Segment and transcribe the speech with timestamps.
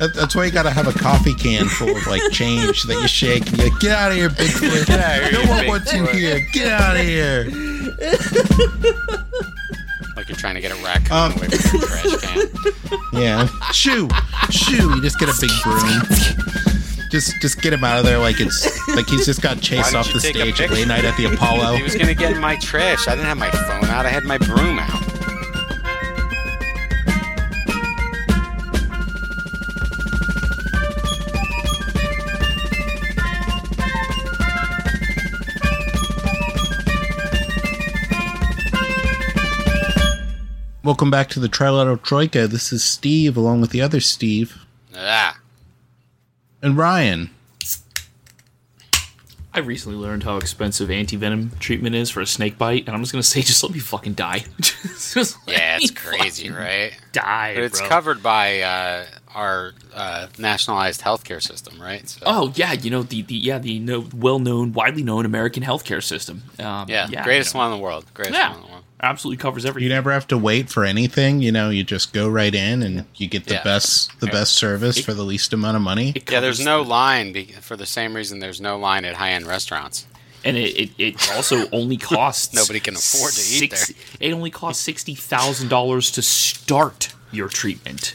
[0.00, 3.06] That, that's why you gotta have a coffee can full of like change that you
[3.06, 4.86] shake and you're like, get out of here, Bigfoot.
[4.86, 6.40] Get out of here, no one wants you here.
[6.52, 7.44] Get out of here.
[10.16, 13.00] Like you're trying to get a raccoon Um, away from your trash can.
[13.12, 13.46] Yeah.
[13.72, 14.08] Shoo.
[14.50, 14.90] Shoo.
[14.94, 16.02] You just get a big broom.
[17.10, 20.06] Just just get him out of there like it's like he's just got chased off
[20.06, 21.76] the you take a stage at late night at the Apollo.
[21.76, 23.06] He was gonna get in my trash.
[23.08, 24.06] I didn't have my phone out.
[24.06, 25.09] I had my broom out.
[40.90, 42.48] Welcome back to the Trilateral Troika.
[42.48, 44.58] This is Steve along with the other Steve
[44.92, 45.38] Ah,
[46.60, 47.30] and Ryan.
[49.54, 53.12] I recently learned how expensive anti-venom treatment is for a snake bite, and I'm just
[53.12, 54.44] gonna say, just let me fucking die.
[54.58, 56.92] Just yeah, it's crazy, right?
[57.12, 57.88] Die, But it's bro.
[57.88, 62.08] covered by uh, our uh, nationalized healthcare system, right?
[62.08, 66.02] So, Oh yeah, you know the, the yeah the no, well-known, widely known American healthcare
[66.02, 66.42] system.
[66.58, 68.06] Um, yeah, yeah, greatest you know, one in the world.
[68.12, 68.79] Greatest Yeah, one in the world.
[69.02, 69.84] Absolutely covers everything.
[69.88, 71.40] You never have to wait for anything.
[71.40, 73.62] You know, you just go right in and you get the Yeah.
[73.62, 74.32] best the Yeah.
[74.32, 76.14] best service for the least amount of money.
[76.30, 79.46] Yeah, there's no the- line be- for the same reason there's no line at high-end
[79.46, 80.06] restaurants.
[80.42, 83.86] and it, it, it also only costs Nobody can afford to eat there.
[84.20, 88.14] It only costs sixty thousand dollars to start your treatment.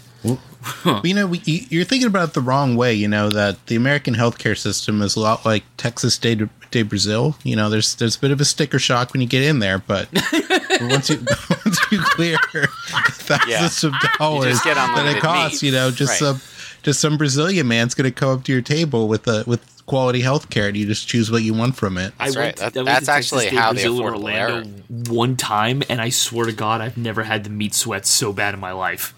[1.03, 2.93] You know, we, you- you're thinking about it the wrong way.
[2.93, 7.35] You know that the American healthcare system is a lot like Texas de, de Brazil.
[7.43, 9.77] You know, there's there's a bit of a sticker shock when you get in there,
[9.79, 10.07] but
[10.81, 11.17] once you
[11.65, 12.37] once you clear
[13.09, 15.69] thousands of dollars get that it costs, meat.
[15.69, 16.37] you know, just Right.
[16.37, 16.41] some
[16.83, 20.21] just some Brazilian man's going to come up to your table with a with quality
[20.21, 22.13] healthcare, and you just choose what you want from it.
[22.17, 22.59] That's I right.
[22.59, 24.69] went, That- I that's actually State, how the Brazil, and Affordable Orlando
[25.11, 28.53] one time, and I swear to God, I've never had the meat sweat so bad
[28.53, 29.13] in my life.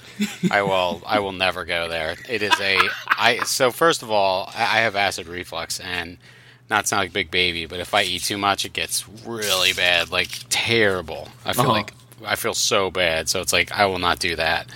[0.51, 1.01] I will.
[1.05, 2.15] I will never go there.
[2.27, 2.79] It is a.
[3.07, 6.17] I so first of all, I I have acid reflux, and
[6.69, 10.11] not sound like big baby, but if I eat too much, it gets really bad,
[10.11, 11.29] like terrible.
[11.45, 11.71] I feel Uh-huh.
[11.71, 11.93] like
[12.25, 13.29] I feel so bad.
[13.29, 14.67] So it's like I will not do that.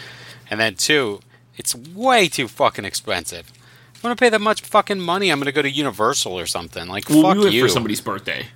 [0.50, 1.19] And then two,
[1.57, 3.51] it's way too fucking expensive.
[4.03, 5.29] I'm gonna pay that much fucking money.
[5.29, 6.88] I'm gonna go to Universal or something.
[6.88, 7.63] Like Well, fuck we went you.
[7.63, 8.47] for somebody's birthday,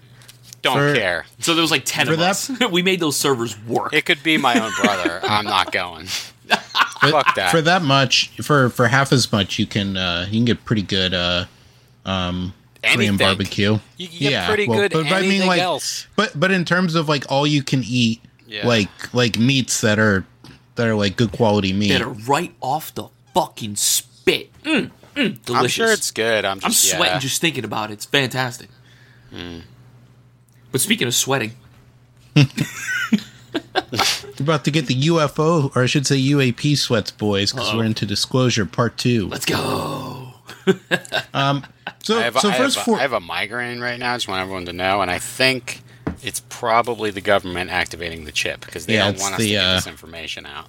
[0.64, 1.26] Don't For- care.
[1.40, 2.52] so there was like ten For of that- us.
[2.72, 3.94] we made those servers work.
[3.94, 5.20] It could be my own brother.
[5.24, 6.08] I'm not going.
[7.02, 7.52] But Fuck that.
[7.52, 10.82] For that much, for for half as much, you can uh, you can get pretty
[10.82, 11.46] good uh,
[12.06, 13.78] um, Korean barbecue.
[13.98, 16.08] You can get pretty well, good but, but I mean, like, else.
[16.16, 18.66] But but in terms of like all you can eat, Yeah.
[18.66, 20.26] like like meats that are
[20.76, 21.90] that are like good quality meat.
[21.90, 24.50] that are right off the fucking spit.
[24.64, 25.50] Mm, mm, delicious.
[25.50, 26.46] I'm sure it's good.
[26.46, 27.20] I'm I'm sweating yeah.
[27.20, 27.94] just thinking about it.
[27.94, 28.70] It's fantastic.
[29.32, 29.60] Hmm.
[30.72, 31.54] But speaking of sweating,
[32.36, 32.44] We're
[34.40, 38.06] about to get the UFO, or I should say UAP sweats, boys, because we're into
[38.06, 39.28] disclosure part two.
[39.28, 40.34] let's go.
[42.06, 42.98] So I have, so I first have, four.
[42.98, 44.14] I have a migraine right now.
[44.14, 45.82] I just want everyone to know, and I think
[46.22, 49.52] it's probably the government activating the chip because they Yeah, don't want us the, to
[49.54, 50.68] get uh, this information out.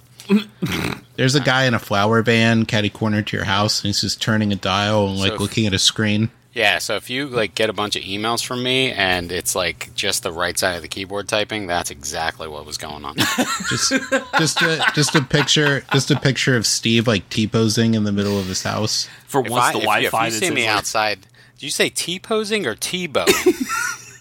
[1.15, 4.21] There's a guy in a flower van, catty corner to your house, and he's just
[4.21, 6.29] turning a dial and like if- looking at a screen.
[6.53, 9.93] Yeah, so if you like get a bunch of emails from me and it's like
[9.93, 13.15] just the right side of the keyboard typing, that's exactly what was going on.
[13.69, 13.93] Just
[14.39, 18.11] just a just a picture just a picture of Steve like T posing in the
[18.11, 19.07] middle of his house.
[19.27, 21.19] For if once, I, the if, Wi-Fi if you that see me like, outside,
[21.57, 23.25] did you say T posing or T bow?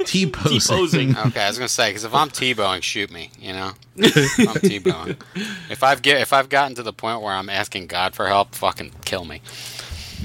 [0.06, 1.16] T posing.
[1.16, 3.30] Okay, I was gonna say because if I'm T-bowing, shoot me.
[3.38, 5.16] You know, if I'm T-bowing.
[5.70, 8.54] If I've get if I've gotten to the point where I'm asking God for help,
[8.54, 9.40] fucking kill me.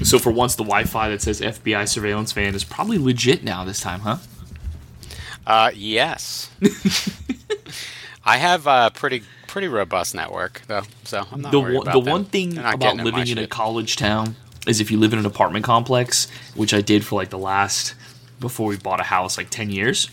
[0.04, 3.64] So for once, the Wi-Fi that says FBI surveillance van is probably legit now.
[3.64, 4.18] This time, huh?
[5.46, 6.50] Uh, yes.
[8.24, 11.92] I have a pretty pretty robust network though, so I'm not the worried one, about
[11.92, 12.10] the them.
[12.12, 15.12] one thing about getting at my living in a college town is if you live
[15.12, 17.94] in an apartment complex, which I did for like the last
[18.42, 20.10] before we bought a house, like ten years.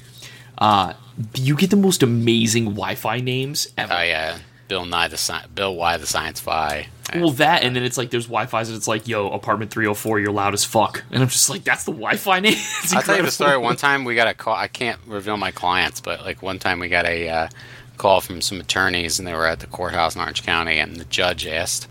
[0.58, 0.94] Uh,
[1.36, 3.94] you get the most amazing Wi-Fi names ever.
[3.94, 4.38] Oh yeah,
[4.70, 6.88] Bill Nye the Sci- Bill Y the Science Fi.
[7.16, 10.32] Well, that and then it's like there's Wi-Fi's and it's like, yo, apartment 304, you're
[10.32, 12.58] loud as fuck, and I'm just like, that's the Wi-Fi name.
[12.94, 13.58] I'll tell you the story.
[13.58, 14.56] One time we got a call.
[14.56, 17.50] I can't reveal my clients, but like one time we got a uh,
[17.98, 21.06] call from some attorneys, and they were at the courthouse in Orange County, and the
[21.06, 21.88] judge asked.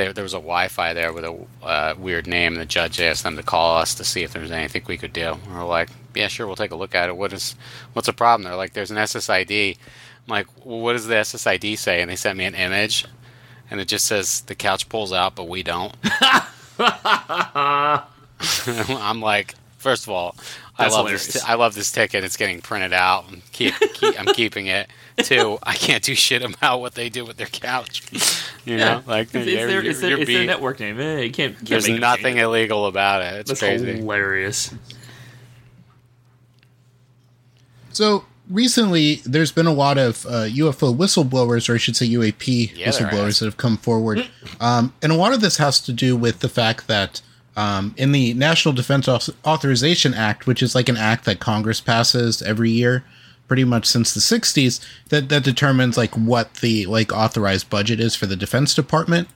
[0.00, 3.22] There, there was a Wi-Fi there with a uh, weird name, and the judge asked
[3.22, 5.36] them to call us to see if there was anything we could do.
[5.46, 7.18] We we're like, "Yeah, sure, we'll take a look at it.
[7.18, 7.54] What is,
[7.92, 11.76] what's the problem?" They're like, "There's an SSID." I'm like, "Well, what does the SSID
[11.76, 13.04] say?" And they sent me an image,
[13.70, 15.94] and it just says the couch pulls out, but we don't.
[16.78, 18.00] I'm
[19.20, 20.34] like, first of all,
[20.78, 21.26] I love hilarious.
[21.26, 21.42] this.
[21.42, 22.24] T- I love this ticket.
[22.24, 23.26] It's getting printed out.
[23.52, 24.88] Keep, keep, I'm keeping it.
[25.24, 28.02] Two, I can't do shit about what they do with their couch.
[28.64, 31.00] You know, like it's, it's you're- their, you're- it's, you're it's their network name.
[31.00, 33.34] Eh, you can't, you can't There's make nothing change illegal about it.
[33.40, 33.92] It's That's crazy.
[33.98, 34.74] hilarious.
[37.92, 42.76] So recently, there's been a lot of uh, UFO whistleblowers, or I should say UAP
[42.76, 44.28] Yeah, whistleblowers, that have come forward.
[44.60, 47.22] Um, and a lot of this has to do with the fact that
[47.56, 51.80] um, in the National Defense Auth- Authorization Act, which is like an act that Congress
[51.80, 53.02] passes every year,
[53.50, 58.14] pretty much since the 60s, that, that determines like what the like authorized budget is
[58.14, 59.26] for the Defense Department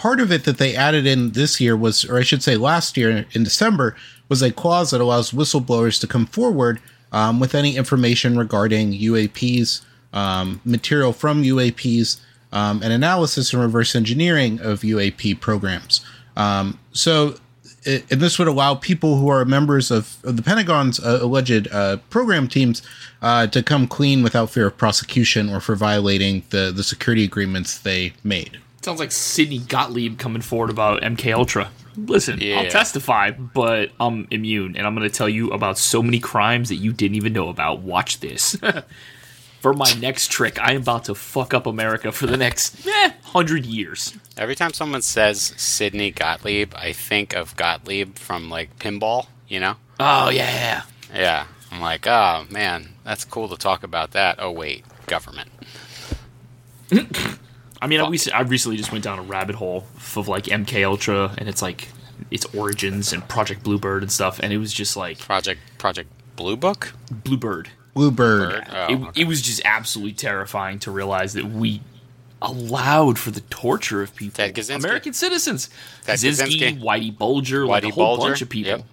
[0.00, 2.96] part of it that they added in this year was, or I should say last
[2.96, 3.94] year in December,
[4.30, 6.80] was a clause that allows whistleblowers to come forward
[7.12, 9.82] um, with any information regarding UAPs,
[10.14, 12.18] um, material from UAPs,
[12.50, 16.00] um, and analysis and reverse engineering of UAP programs.
[16.34, 17.34] Um, so,
[17.86, 21.96] and this would allow people who are members of, of the Pentagon's uh, alleged uh,
[22.10, 22.82] program teams
[23.22, 27.78] uh, to come clean without fear of prosecution or for violating the, the security agreements
[27.78, 28.58] they made.
[28.82, 31.70] Sounds like Sidney Gottlieb coming forward about MK Ultra.
[31.96, 32.60] Listen, Yeah.
[32.60, 36.68] I'll testify, but I'm immune, and I'm going to tell you about so many crimes
[36.68, 37.80] that you didn't even know about.
[37.80, 38.56] Watch this.
[39.60, 43.12] for my next trick, I am about to fuck up America for the next eh,
[43.24, 44.16] hundred years.
[44.36, 49.26] Every time someone says Sidney Gottlieb, I think of Gottlieb from like pinball.
[49.48, 49.74] You know?
[49.98, 50.82] Oh yeah,
[51.12, 51.46] Yeah.
[51.72, 54.36] I'm like, oh man, that's cool to talk about that.
[54.38, 55.50] Oh wait, government.
[57.82, 59.86] I mean, I, rec- I recently just went down a rabbit hole
[60.16, 61.88] of like MK Ultra, and it's like
[62.30, 66.56] its origins and Project Bluebird and stuff, and it was just like Project Project Blue
[66.56, 66.92] Book.
[67.10, 67.70] Bluebird.
[67.94, 68.50] Bluebird.
[68.50, 68.66] Bird?
[68.70, 69.20] Oh, it, okay.
[69.22, 71.80] it was just absolutely terrifying to realize that we
[72.42, 74.74] allowed for the torture of people, Ted Kaczynski.
[74.76, 75.68] American citizens,
[76.04, 76.80] Ted Kaczynski, Kaczynski.
[76.82, 78.72] Whitey Bulger, like a Whitey whole Bulger, bunch of people.
[78.72, 78.84] yep.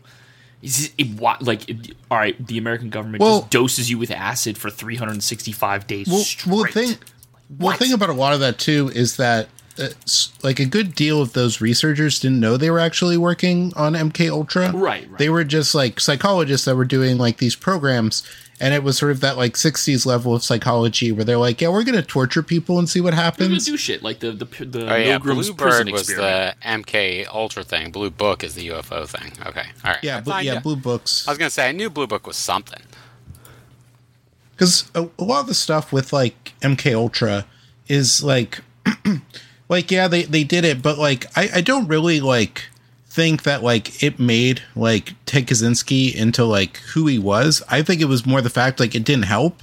[0.64, 4.10] It's just- it, like, it- all right, the American government Well- just doses you with
[4.12, 6.52] acid for 365 days Well, straight.
[6.56, 6.98] well, thing, well,
[7.72, 7.80] What?
[7.80, 9.50] thing about a lot of that too is that s-
[10.44, 14.30] like a good deal of those researchers didn't know they were actually working on MK
[14.32, 14.72] Ultra.
[14.72, 15.18] Right, right.
[15.18, 18.24] They were just like psychologists that were doing like these programs,
[18.60, 21.70] and it was sort of that like '60s level of psychology where they're like, "Yeah,
[21.70, 23.40] we're gonna torture people and see what happens.
[23.40, 26.02] We're gonna happens." do shit like the the the Oh yeah, Milgram's prison Bluebird was
[26.10, 26.56] experiment.
[26.62, 27.92] the MK Ultra thing.
[27.92, 29.32] Blue Book is the UFO thing.
[29.46, 30.04] Okay, all right.
[30.04, 31.28] Yeah, bl- thought- yeah, blue books.
[31.28, 32.82] I was gonna say I knew Blue Book was something.
[34.52, 37.46] because a, a lot of the stuff with like MK Ultra
[37.88, 38.60] is like,
[39.70, 42.66] like yeah, they they did it, but like I I don't really like
[43.10, 47.64] think that like it made like Ted Kaczynski into like who he was.
[47.70, 49.62] I think it was more the fact like it didn't help,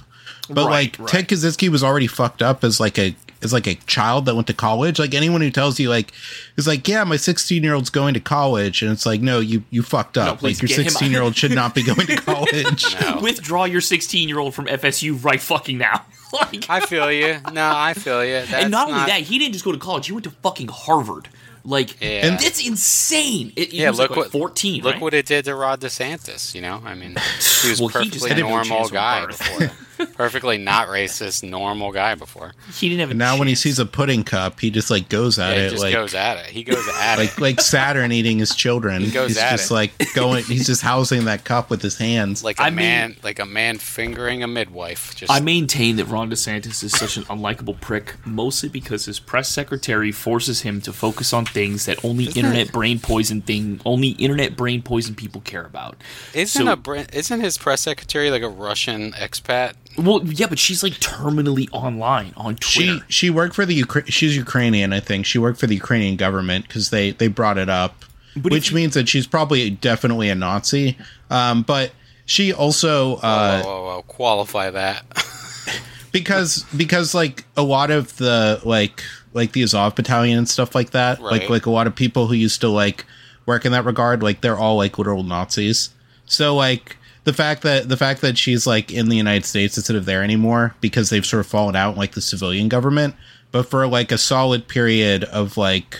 [0.49, 1.07] but Right, like right.
[1.07, 4.47] Ted Kaczynski was already fucked up as like a as like a child that went
[4.47, 4.97] to college.
[4.99, 6.11] Like anyone who tells you like
[6.57, 9.63] is like yeah, my sixteen year old's going to college, and it's like no, you
[9.69, 10.39] you fucked up.
[10.39, 10.91] please like your get him out.
[10.91, 12.95] sixteen year old should not be going to college.
[13.01, 13.19] No.
[13.21, 16.05] Withdraw your 16 year old from FSU right fucking now.
[16.35, 17.39] Like, I feel you.
[17.53, 18.33] No, I feel you.
[18.45, 20.31] That's and not only not- that, he didn't just go to college; he went to
[20.31, 21.29] fucking Harvard.
[21.63, 22.27] Like, Yeah.
[22.27, 23.51] And- it's insane.
[23.55, 24.83] It, Yeah, was look like, what 14.
[24.83, 25.01] Look right?
[25.01, 26.53] what it did to Ron DeSantis.
[26.53, 27.15] You know, I mean,
[27.61, 29.71] he was Well, he perfectly had normal guy before.
[30.15, 32.53] Perfectly not racist, normal guy before.
[32.73, 33.09] he didn't have.
[33.09, 35.61] A And now when he sees a pudding cup, he just like goes at Yeah,
[35.61, 36.45] he it just like goes at it.
[36.47, 37.41] He goes at like it.
[37.41, 39.01] like like Saturn eating his children.
[39.01, 39.73] He goes he's at just it.
[39.73, 40.43] like going.
[40.45, 42.43] He's just housing that cup with his hands.
[42.43, 45.15] Like a I mean- man, like a man fingering a midwife.
[45.15, 49.49] Just I maintain that Ron DeSantis is such an unlikable prick, mostly because his press
[49.49, 54.55] secretary forces him to focus on things that only internet brain poison thing, only internet
[54.57, 55.95] brain poison people care about.
[56.33, 59.73] isn't so- a isn't his press secretary like a Russian expat?
[59.97, 62.99] Well, yeah, but she's like terminally online on Twitter.
[62.99, 65.25] she she worked for the Ukra- she's Ukrainian, I think.
[65.25, 68.03] She worked for the Ukrainian government because they they brought it up,
[68.35, 70.97] But which you- means that she's probably definitely a Nazi.
[71.29, 71.91] Um, but
[72.25, 75.03] she also uh, whoa, whoa, whoa, qualify that.
[76.11, 80.91] because because like a lot of the like like the Azov battalion and stuff like
[80.91, 83.05] that, like like a lot of people who used to like
[83.45, 85.89] work in that regard, like they're all like literal Nazis.
[86.25, 89.97] So like the fact that the fact that she's like in the United States instead
[89.97, 93.15] of there anymore because they've sort of fallen out like the civilian government,
[93.51, 95.99] but for like a solid period of like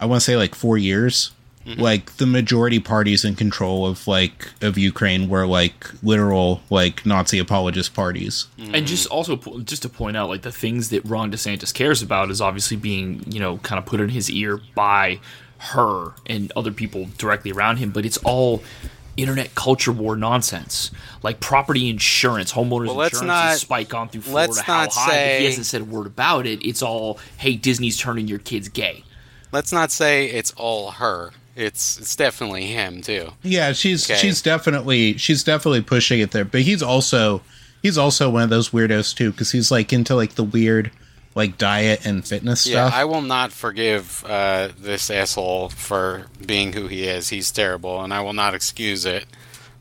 [0.00, 1.32] I want to say like 4 years,
[1.66, 1.80] mm-hmm.
[1.80, 7.38] like the majority parties in control of like of Ukraine were like literal like Nazi
[7.38, 8.46] apologist parties.
[8.58, 12.30] And just also just to point out, like the things that Ron DeSantis cares about
[12.30, 15.18] is obviously being, you know, kind of put in his ear by
[15.58, 17.90] her and other people directly around him.
[17.90, 18.62] But it's all
[19.16, 20.90] internet culture war nonsense,
[21.22, 24.52] like property insurance, homeowners Well, let's insurance not- has spike gone through Florida.
[24.52, 25.06] let's how not high?
[25.10, 26.66] But he hasn't said a word about it.
[26.66, 29.04] It's all, hey, Disney's turning your kids gay.
[29.52, 33.30] Let's not say it's all her it's it's definitely him too.
[33.42, 34.20] Yeah, she's Okay.
[34.20, 36.44] she's definitely she's definitely pushing it there.
[36.44, 37.40] But he's also
[37.82, 40.90] he's also one of those weirdos too because he's like into like the weird
[41.36, 42.98] like diet and fitness Yeah, stuff.
[43.00, 47.28] I will not forgive uh, this asshole for being who he is.
[47.28, 49.26] He's terrible, and I will not excuse it.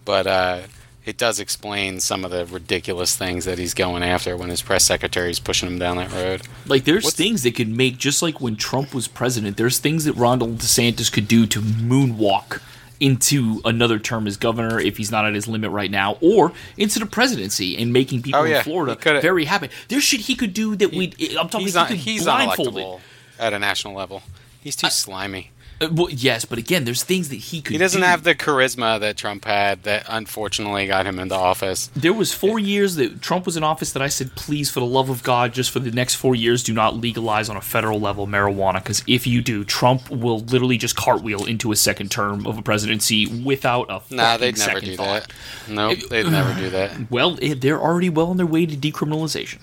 [0.04, 0.62] But uh,
[1.06, 4.84] it does explain some of the ridiculous things that he's going after when his press
[4.84, 6.42] secretary is pushing him down that road.
[6.68, 9.58] Like there's What's- things that could make just like when Trump was president.
[9.58, 12.62] There's things that Ronald DeSantis could do to moonwalk
[13.00, 17.00] into another term as governor if he's not at his limit right now, or into
[17.00, 19.70] the presidency and making people Oh, yeah, in Florida very happy.
[19.88, 21.14] There's shit he could do that we.
[21.40, 21.62] I'm talking.
[21.62, 21.90] He's he not.
[21.90, 22.82] He's blindfold it.
[22.82, 23.00] unelectable
[23.40, 24.24] at a national level.
[24.62, 25.52] He's too slimy.
[25.82, 27.74] Uh, well, yes, but again, there's things that he could.
[27.74, 28.08] He doesn't do.
[28.08, 29.84] have the charisma that Trump had.
[29.84, 31.88] That unfortunately got him into office.
[31.96, 34.86] There was four years that Trump was in office that I said, please, for the
[34.86, 38.00] love of God, just for the next four years, do not legalize on a federal
[38.00, 38.76] level marijuana.
[38.76, 42.62] Because if you do, Trump will literally just cartwheel into a second term of a
[42.62, 45.28] presidency without a Nah, they'd never do thought.
[45.28, 45.34] that.
[45.74, 46.92] Nope, they'd never do that.
[47.10, 49.60] Well, eh, they're already well on their way to decriminalization.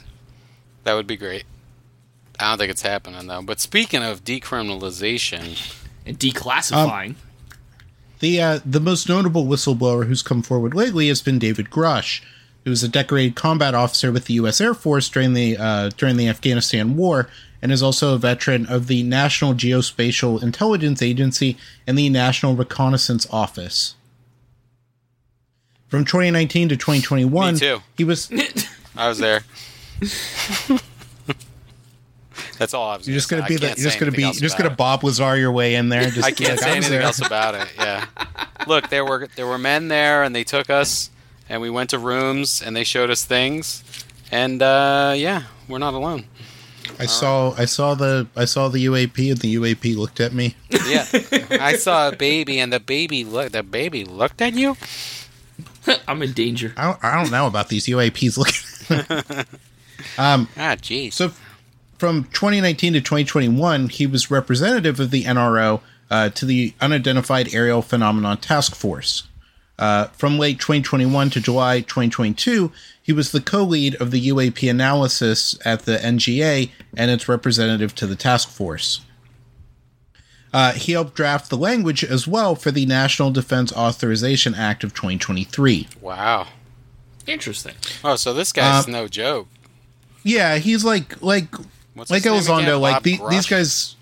[0.85, 1.45] That would be great.
[2.39, 3.43] I don't think it's happening though.
[3.43, 7.15] But speaking of decriminalization, And declassifying.
[8.21, 12.23] The uh, the most notable whistleblower who's come forward lately has been David Grush,
[12.65, 14.61] who was a decorated combat officer with the U.S.
[14.61, 17.29] Air Force during the uh, during the Afghanistan War,
[17.61, 21.57] and is also a veteran of the National Geospatial Intelligence Agency
[21.87, 23.97] and the National Reconnaissance Office.
[25.89, 27.83] From 2019 to 2021, Me too.
[27.97, 28.31] he was
[28.97, 29.43] I was there.
[32.63, 33.09] That's all I was.
[33.09, 33.49] you're just gonna say.
[33.49, 35.89] be I the, you're just gonna be you're just gonna Bob Lazar your way in
[35.89, 36.03] there.
[36.03, 36.15] it.
[36.15, 37.03] Just I can't like, say anything there.
[37.03, 37.67] else about it.
[37.77, 38.07] Yeah.
[38.69, 41.11] Look, there were there were men there, and they took us,
[41.49, 43.83] and we went to rooms, and they showed us things,
[44.31, 46.27] and uh, yeah, we're not alone.
[47.01, 50.55] I saw I saw the I saw the UAP and the UAP looked at me.
[50.87, 51.05] Yeah,
[51.51, 54.77] I saw a baby, and the baby look the baby looked at you.
[56.07, 56.75] I'm in danger.
[56.77, 59.45] I don't, I don't know about these UAPs looking.
[60.19, 61.13] Ah, jeez.
[61.13, 61.33] so,
[62.03, 65.81] from 2019 to 2021, he was representative of the NRO
[66.11, 69.29] uh, to the Unidentified Aerial Phenomenon Task Force.
[69.79, 75.57] Uh, from late 2021 to July 2022, he was the co-lead of the UAP analysis
[75.65, 79.03] at the NGA and its representative to the task force.
[80.53, 84.93] Uh, he helped draft the language as well for the National Defense Authorization Act of
[84.93, 85.87] 2023.
[86.01, 86.49] Wow.
[87.29, 87.75] Interesting.
[88.03, 89.47] Oh, so this guy's Um, no joke.
[90.25, 91.49] Yeah, he's like like
[91.95, 92.81] What's name Elizondo.
[92.81, 93.97] Like the, these guys,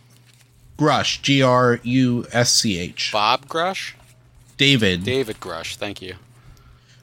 [0.78, 3.94] Grush, G R U S C H, Bob Grush,
[4.56, 5.04] David.
[5.04, 5.76] David Grush.
[5.76, 6.14] Thank you.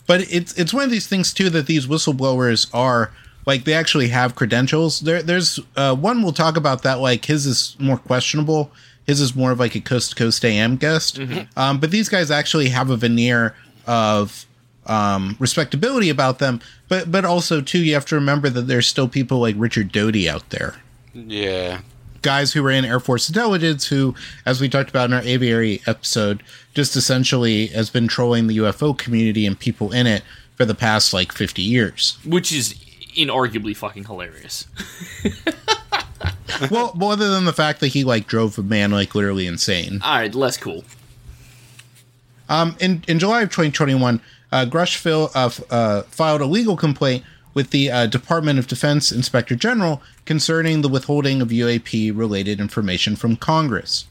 [0.05, 3.11] But it's it's one of these things too that these whistleblowers are
[3.45, 5.01] like they actually have credentials.
[5.01, 8.71] There there's uh, one we'll talk about that like his is more questionable.
[9.05, 11.19] His is more of like a coast to coast AM guest.
[11.55, 14.45] Um, but these guys actually have a veneer of
[14.87, 16.59] um, respectability about them.
[16.87, 20.29] But but also too, you have to remember that there's still people like Richard Doty
[20.29, 20.75] out there.
[21.13, 21.81] Yeah.
[22.21, 24.13] guys who were in Air Force intelligence who,
[24.45, 28.95] as we talked about in our aviary episode, just essentially has been trolling the UFO
[28.97, 30.23] community and people in it
[30.55, 32.17] for the past like 50 years.
[32.25, 32.73] Which is
[33.15, 34.67] inarguably fucking hilarious.
[36.71, 39.99] well, well, other than the fact that he like drove a man like literally insane.
[40.03, 40.83] All right, less cool.
[42.49, 47.23] Um, in in July of 2021, uh, Grushville uh, f- uh, filed a legal complaint
[47.53, 53.15] with the uh, Department of Defense Inspector General concerning the withholding of UAP related information
[53.15, 54.05] from Congress.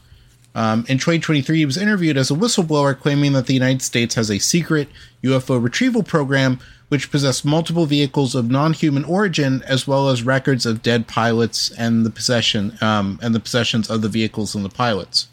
[0.56, 4.30] Um, in 2023, he was interviewed as a whistleblower, claiming that the United States has
[4.30, 4.88] a secret
[5.22, 10.82] UFO retrieval program which possessed multiple vehicles of non-human origin, as well as records of
[10.82, 15.28] dead pilots and the possession um, and the possessions of the vehicles and the pilots.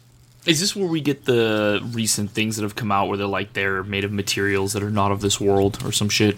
[0.46, 3.54] Is this where we get the recent things that have come out where they're like
[3.54, 6.36] they're made of materials that are not of this world or some shit?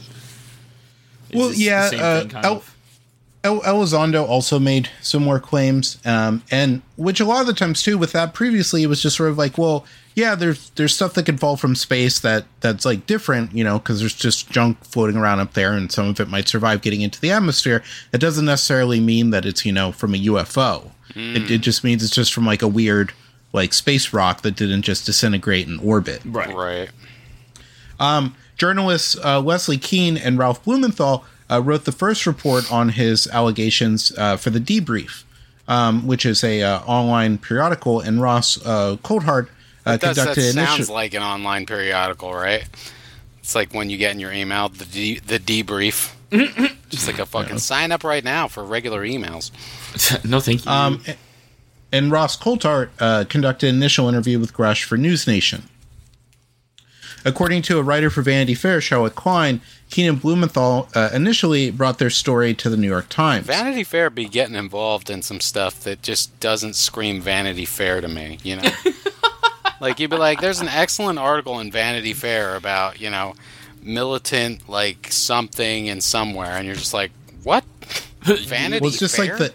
[1.31, 2.65] Is Well, yeah, uh, thing, El-
[3.43, 7.99] El- Elizondo also made similar claims, um, and which a lot of the times too,
[7.99, 9.85] with that previously, it was just sort of like, well,
[10.15, 13.79] yeah, there's there's stuff that can fall from space that that's like different, you know,
[13.79, 17.03] because there's just junk floating around up there, and some of it might survive getting
[17.03, 17.83] into the atmosphere.
[18.13, 20.91] It doesn't necessarily mean that it's you know from a UFO.
[21.37, 23.13] It, it just means it's just from like a weird
[23.53, 26.21] like space rock that didn't just disintegrate in orbit.
[26.25, 26.55] Right.
[26.55, 26.91] Right.
[28.57, 34.13] Journalists uh, Leslie Kean and Ralph Blumenthal uh, wrote the first report on his allegations
[34.17, 35.25] uh, for the Debrief,
[35.69, 39.49] um, which is a uh, online periodical, and Ross uh, Coulthart
[39.85, 40.95] uh, Does, that conducted sounds initial.
[40.95, 42.65] like an online periodical, right?
[43.39, 46.13] It's like when you get in your email the de- the debrief.
[46.89, 49.53] Just like a fucking sign up right now for regular emails.
[50.29, 50.71] no, thank you.
[50.71, 51.01] Um,
[51.93, 55.65] and Ross Coulthart uh, conducted an initial interview with Grush for News Nation.
[57.25, 61.99] According to a writer for Vanity Fair, Charlotte Klein, Kean and Blumenthal uh, initially brought
[61.99, 63.47] their story to the New York Times.
[63.47, 68.07] Vanity Fair be getting involved in some stuff that just doesn't scream Vanity Fair to
[68.07, 68.71] me, you know?
[69.81, 73.35] like, you'd be like, there's an excellent article in Vanity Fair about, you know,
[73.83, 77.11] militant, like, something and somewhere, and you're just like,
[77.43, 77.65] what?
[78.23, 79.27] Vanity well, it's just Fair?
[79.27, 79.53] like the,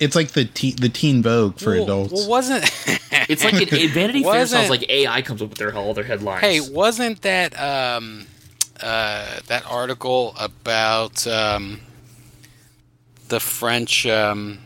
[0.00, 2.12] it's like the te- the Teen Vogue for well, adults.
[2.12, 2.64] Well, wasn't
[3.28, 6.04] It's like an, a Vanity Fair sounds like AI comes up with their all their
[6.04, 6.40] headlines.
[6.40, 8.26] Hey, wasn't that um,
[8.80, 11.80] uh, that article about um,
[13.28, 14.58] the French um,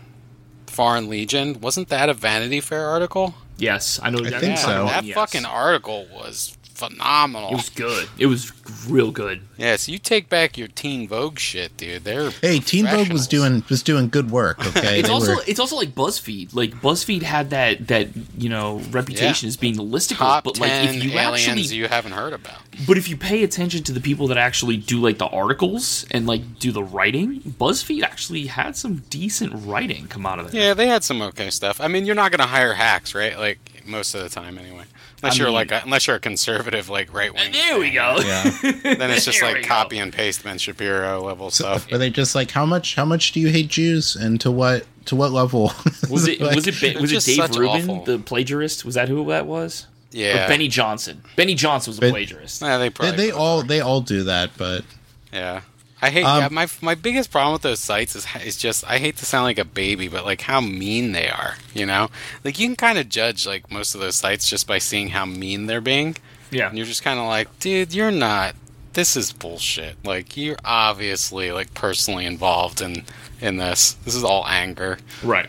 [0.67, 1.61] Foreign Legion?
[1.61, 3.35] Wasn't that a Vanity Fair article?
[3.59, 4.19] yes, I know.
[4.19, 4.71] I exactly think what so.
[4.71, 5.15] you're talking That yes.
[5.15, 6.57] fucking article was
[6.89, 7.51] phenomenal.
[7.51, 8.09] It was good.
[8.19, 8.53] It was
[8.89, 9.43] real good.
[9.59, 12.05] yeah, so you take back your Teen Vogue shit, dude.
[12.05, 14.59] They're hey, Teen Vogue was doing was doing good work.
[14.73, 16.55] Okay, It's They also were- it's also like BuzzFeed.
[16.55, 18.09] Like BuzzFeed had that that
[18.39, 19.49] you know reputation Yeah.
[19.51, 22.33] as being the listicles, top but like ten if you aliens actually you haven't heard
[22.33, 22.57] about.
[22.87, 26.27] But if you pay attention to the people that actually do like the articles and
[26.27, 30.61] like do the writing, BuzzFeed actually had some decent writing come out of there.
[30.69, 31.81] Yeah, they had some okay stuff.
[31.81, 33.39] I mean, you're not going to hire hacks, right?
[33.39, 34.85] Like most of the time, anyway.
[35.23, 37.53] Unless I you're mean- like a, unless you're a conservative, like right wing.
[37.53, 38.17] There we go.
[38.25, 38.43] yeah.
[38.83, 39.69] Then it's just There we like go.
[39.69, 41.91] copy and paste Ben Shapiro level stuff.
[41.91, 44.85] Were they just like how much how much do you hate Jews and to what
[45.07, 45.73] to what level?
[46.11, 48.85] Was it Like- was it Ba- was it Dave Rubin, awful- the plagiarist?
[48.85, 49.87] Was that who that was?
[50.11, 51.23] Yeah, Or Benny Johnson.
[51.37, 52.61] Benny Johnson was a Ben- plagiarist.
[52.61, 54.85] Yeah, they they, probably they both all they all do that, but
[55.33, 55.63] Yeah,
[56.05, 58.99] I hate Um, yeah, my my biggest problem with those sites is is just I
[58.99, 61.55] hate to sound like a baby, but like how mean they are.
[61.75, 62.11] You know,
[62.45, 65.25] like you can kind of judge like most of those sites just by seeing how
[65.27, 66.17] mean they're being,
[66.51, 66.69] Yeah.
[66.69, 68.57] and you're just kind of like, dude, you're not.
[68.95, 69.95] This is bullshit.
[70.05, 73.05] Like you're obviously like personally involved in
[73.41, 73.93] in this.
[74.05, 74.99] This is all anger.
[75.23, 75.49] Right.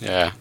[0.00, 0.32] Yeah.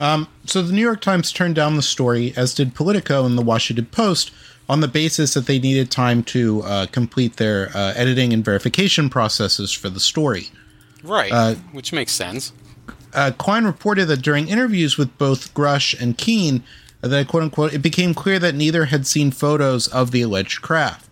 [0.00, 3.42] Um, so the New York Times turned down the story, as did Politico and the
[3.42, 4.30] Washington Post,
[4.68, 9.08] on the basis that they needed time to uh, complete their uh, editing and verification
[9.08, 10.48] processes for the story.
[11.02, 11.32] Right.
[11.32, 12.52] Uh, Which makes sense.
[13.14, 16.62] Uh, Klein reported that during interviews with both Grush and Kean,
[17.02, 20.62] uh, that quote unquote, it became clear that neither had seen photos of the alleged
[20.62, 21.05] craft.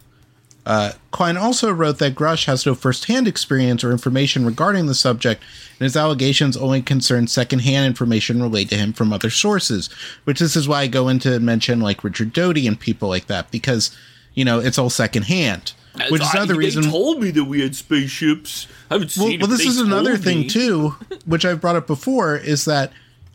[0.66, 5.42] Uh, Klein also wrote that Grush has no firsthand experience or information regarding the subject,
[5.79, 9.90] and his allegations only concern secondhand information relayed to him from other sources.
[10.24, 13.50] Which this is why I go into mention like Richard Doty and people like that
[13.50, 13.94] because
[14.35, 15.74] you know it's all secondhand.
[16.11, 16.85] Which is I- another they reason.
[16.85, 18.66] told me that we had spaceships.
[18.90, 19.40] I haven't well, seen.
[19.40, 20.48] well this is another thing me.
[20.48, 20.96] too,
[21.27, 22.90] which I've brought up before, is that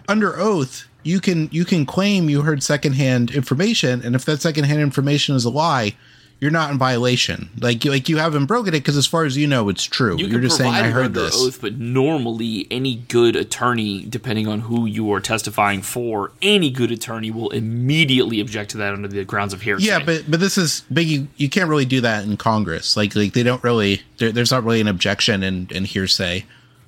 [0.07, 4.81] under oath you can you can claim you heard secondhand information, and if that secondhand
[4.81, 5.95] information is a lie,
[6.39, 7.49] you're not in violation.
[7.59, 10.17] Like you, like you haven't broken it because, as far as you know, it's true.
[10.17, 11.35] You are just saying I heard this.
[11.35, 16.91] oath, but normally any good attorney, depending on who you are testifying for, any good
[16.91, 19.87] attorney will immediately object to that under the grounds of hearsay.
[19.87, 22.95] Yeah, but but this is but you you can't really do that in Congress.
[22.95, 26.45] Like like they don't really there's not really an objection in in hearsay.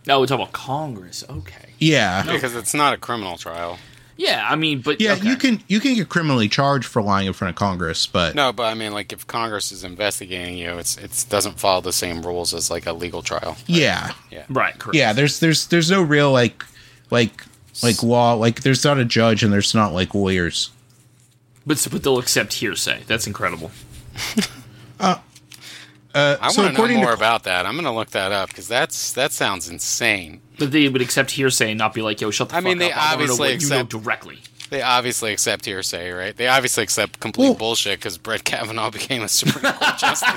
[0.07, 1.23] no, we're talking about Congress.
[1.29, 1.71] Okay.
[1.77, 2.23] Yeah.
[2.23, 3.79] Because it's not a criminal trial.
[4.17, 5.27] Yeah, I mean, but Yeah, okay.
[5.27, 8.51] you can you can get criminally charged for lying in front of Congress, but No,
[8.53, 12.21] but I mean, like, if Congress is investigating you, it's it doesn't follow the same
[12.21, 13.57] rules as like a legal trial.
[13.67, 14.45] yeah, Yeah.
[14.49, 14.77] right.
[14.77, 14.95] Correct.
[14.95, 16.63] yeah there's there's there's no real like
[17.09, 17.43] like
[17.81, 20.69] like law like there's not a judge and there's not like lawyers
[21.65, 23.03] but but they'll accept hearsay.
[23.07, 23.71] That's incredible.
[24.99, 25.17] uh
[26.13, 27.65] Uh, I so want to know according more to about that.
[27.65, 30.41] I'm gonna look that up because that's that sounds insane.
[30.59, 32.77] But they would accept hearsay and not be like, "Yo, shut the I fuck mean,
[32.79, 34.39] they up." I wanna know obviously what you know accept- directly.
[34.69, 36.35] They obviously accept hearsay, right?
[36.35, 40.31] They obviously accept complete Well- bullshit because Brett Kavanaugh became a Supreme Court justice.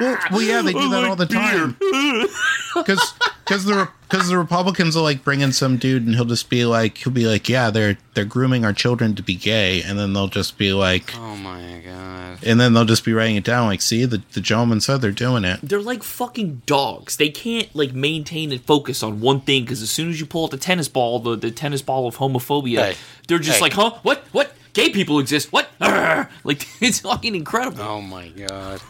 [0.00, 1.76] well, well yeah they do oh, that all the time
[2.74, 6.48] because because the because the republicans will like bring in some dude and he'll just
[6.50, 9.98] be like he'll be like yeah they're they're grooming our children to be gay and
[9.98, 12.38] then they'll just be like oh my god!
[12.44, 15.10] and then they'll just be writing it down like see the, the gentleman said they're
[15.12, 17.16] doing it They're like fucking dogs.
[17.16, 20.44] They can't like maintain and focus on one thing because as soon as you pull
[20.44, 22.94] out the tennis ball, the, the tennis ball of homophobia, Hey.
[23.28, 23.62] they're just Hey.
[23.62, 23.92] like, "Huh?
[24.02, 24.24] What?
[24.32, 24.52] What?
[24.72, 25.52] Gay people exist?
[25.52, 26.28] What?" Arrgh.
[26.44, 27.80] Like it's fucking incredible.
[27.82, 28.80] Oh my god!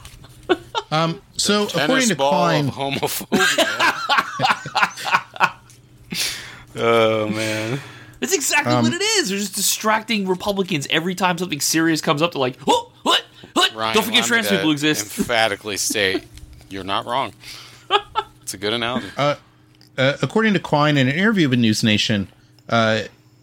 [0.90, 3.46] um so according to ball klein of homophobia.
[6.76, 7.80] oh man!
[8.20, 9.28] That's exactly Um, what it is.
[9.28, 12.32] They're just distracting Republicans every time something serious comes up.
[12.32, 13.22] They're like, "Oh, what?
[13.54, 13.74] What?
[13.74, 16.24] Ryan, Don't forget trans people exist." Emphatically state
[16.72, 17.32] you're not wrong.
[18.40, 19.06] It's a good analogy.
[19.16, 19.36] uh,
[19.96, 22.28] according to Klein in an interview with News Nation,
[22.68, 23.02] uh,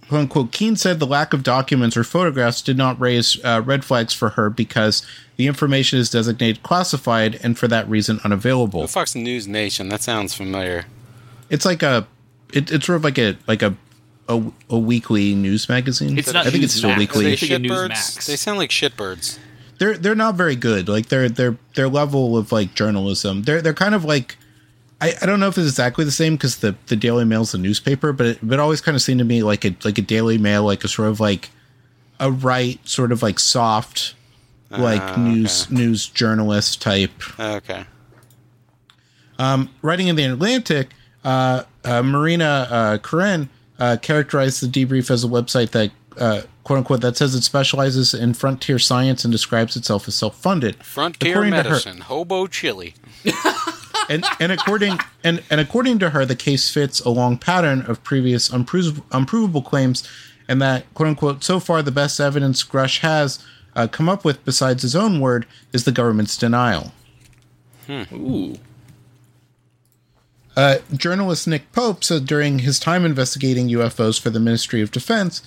[0.09, 3.85] quote unquote, Kean said the lack of documents or photographs did not raise uh, red
[3.85, 5.05] flags for her because
[5.37, 8.87] the information is designated classified and for that reason unavailable.
[8.87, 9.87] Fox News Nation?
[9.89, 10.85] That sounds familiar.
[11.49, 12.07] It's like a,
[12.53, 13.75] it, it's sort of like a like a
[14.27, 16.17] a, a weekly news magazine.
[16.17, 16.97] It's not I think it's still Newsmax.
[16.97, 17.25] weekly.
[17.25, 18.25] Are they I think of shitbirds?
[18.25, 19.39] They sound like shitbirds.
[19.79, 20.87] they're they're not very good.
[20.89, 23.43] Like their their their level of like journalism.
[23.43, 24.37] They're they're kind of like
[25.01, 27.57] I, I don't know if it's exactly the same because the the Daily Mail's a
[27.57, 30.01] newspaper, but it, but it always kind of seemed to me like a like a
[30.01, 31.49] Daily Mail, like a sort of like
[32.19, 34.13] a right sort of like soft
[34.71, 35.75] like Ah, news okay.
[35.75, 37.11] news journalist type.
[37.39, 37.85] Okay.
[39.81, 40.89] Writing in the Atlantic,
[41.23, 45.91] uh, uh, Marina uh, Koren uh, characterized the debrief as a website that.
[46.17, 50.75] Uh, "quote unquote" that says it specializes in frontier science and describes itself as self-funded.
[50.83, 52.93] Frontier According to her- medicine, hobo chili.
[54.09, 58.03] and and according and and according to her, the case fits a long pattern of
[58.03, 60.07] previous unpro- unprovable claims,
[60.47, 63.43] and that quote unquote so far the best evidence Grush has
[63.75, 66.91] uh, come up with, besides his own word, is the government's denial.
[67.89, 68.57] Ooh.
[70.55, 75.41] Uh, journalist Nick Pope said during his time investigating UFOs for the Ministry of Defense,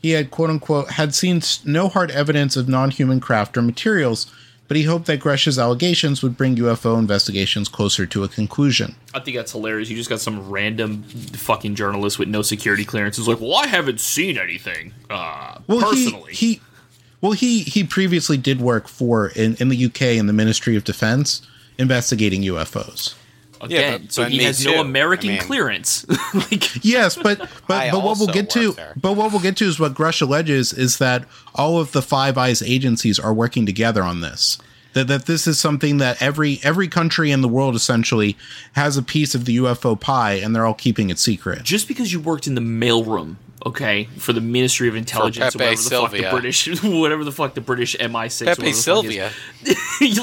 [0.00, 4.30] he had quote unquote had seen no hard evidence of non-human craft or materials,
[4.68, 8.94] but he hoped that Grush's allegations would bring UFO investigations closer to a conclusion.
[9.12, 9.90] I think that's hilarious.
[9.90, 13.66] You just got some random fucking journalist with no security clearance who's like, "Well, I
[13.66, 16.60] haven't seen anything uh, well, personally." He, he
[17.20, 20.84] well he he previously did work for in, in the UK in the Ministry of
[20.84, 21.42] Defense
[21.78, 23.14] investigating UFOs.
[23.64, 24.72] Again, but- so but he me has too.
[24.72, 26.06] no American I mean- clearance.
[26.34, 28.92] like, Yes, but but, but what we'll get to there.
[28.96, 31.24] but what we'll get to is what Grush alleges is that
[31.54, 34.58] all of the Five Eyes agencies are working together on this.
[34.92, 38.36] That that this is something that every every country in the world essentially
[38.74, 41.64] has a piece of the UFO pie and they're all keeping it secret.
[41.64, 43.34] just because you worked in the mailroom,
[43.66, 47.54] okay, for the Ministry of Intelligence or whatever the fuck the British, whatever the fuck
[47.54, 48.84] the British MI6, Pepe whatever the fuck is.
[48.84, 49.30] Sylvia.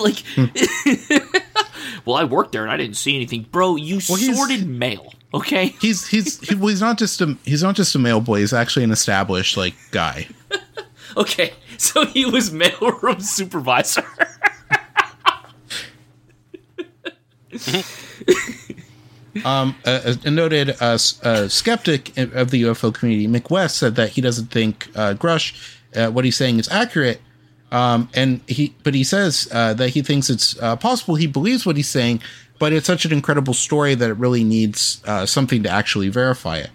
[0.01, 1.50] like,
[2.05, 3.75] well, I worked there and I didn't see anything, bro.
[3.75, 5.67] You he's- sorted mail, okay?
[5.81, 8.39] He's he's he, well, he's not just a he's not just a mail boy.
[8.39, 10.27] He's actually an established like guy.
[11.17, 14.05] Okay, so he was mailroom supervisor.
[19.45, 23.95] a, a- a noted uh, s- uh, skeptic of the UFO community, Mick West, said
[23.95, 25.53] that he doesn't think uh, Grush,
[25.95, 27.21] uh, what he's saying is accurate.
[27.71, 31.15] Um, and he, but he says uh, that he thinks it's uh, possible.
[31.15, 32.21] He believes what he's saying,
[32.59, 36.57] but it's such an incredible story that it really needs uh, something to actually verify
[36.57, 36.69] it.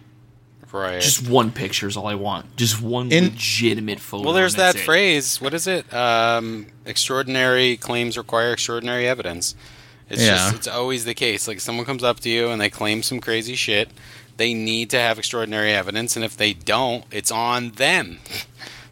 [0.73, 1.01] Right.
[1.01, 2.57] Just one picture is all I want.
[2.57, 4.25] Just one In- legitimate photo.
[4.25, 4.81] well, there's that it.
[4.81, 5.41] phrase.
[5.41, 5.91] What is it?
[5.95, 9.55] Um, extraordinary claims require extraordinary evidence.
[10.11, 10.37] It's Yeah.
[10.37, 11.49] just it's always the case.
[11.49, 13.91] Like someone comes up to you and they claim some crazy shit.
[14.37, 18.19] They need to have extraordinary evidence, and if they don't, it's on them.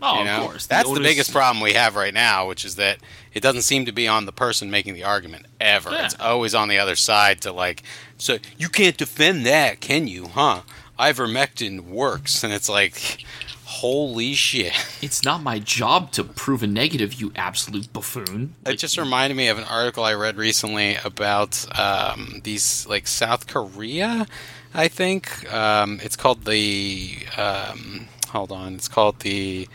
[0.07, 0.43] Oh, you know?
[0.43, 0.67] of course.
[0.67, 2.99] That's the, biggest problem we have right now, which is that
[3.33, 5.91] it doesn't seem to be on the person making the argument ever.
[5.91, 6.05] Yeah.
[6.05, 7.83] It's always on the other side to like,
[8.19, 10.29] so you can't defend that, can you?
[10.29, 10.61] Huh?
[10.99, 13.25] Ivermectin works, and it's like,
[13.65, 14.73] holy shit!
[15.03, 18.55] It's not my job to prove a negative, you absolute buffoon.
[18.65, 23.47] It just reminded me of an article I read recently about um, these like South
[23.47, 24.27] Korea.
[24.73, 27.19] I think um, it's called the.
[27.37, 29.69] Um, hold on, it's called the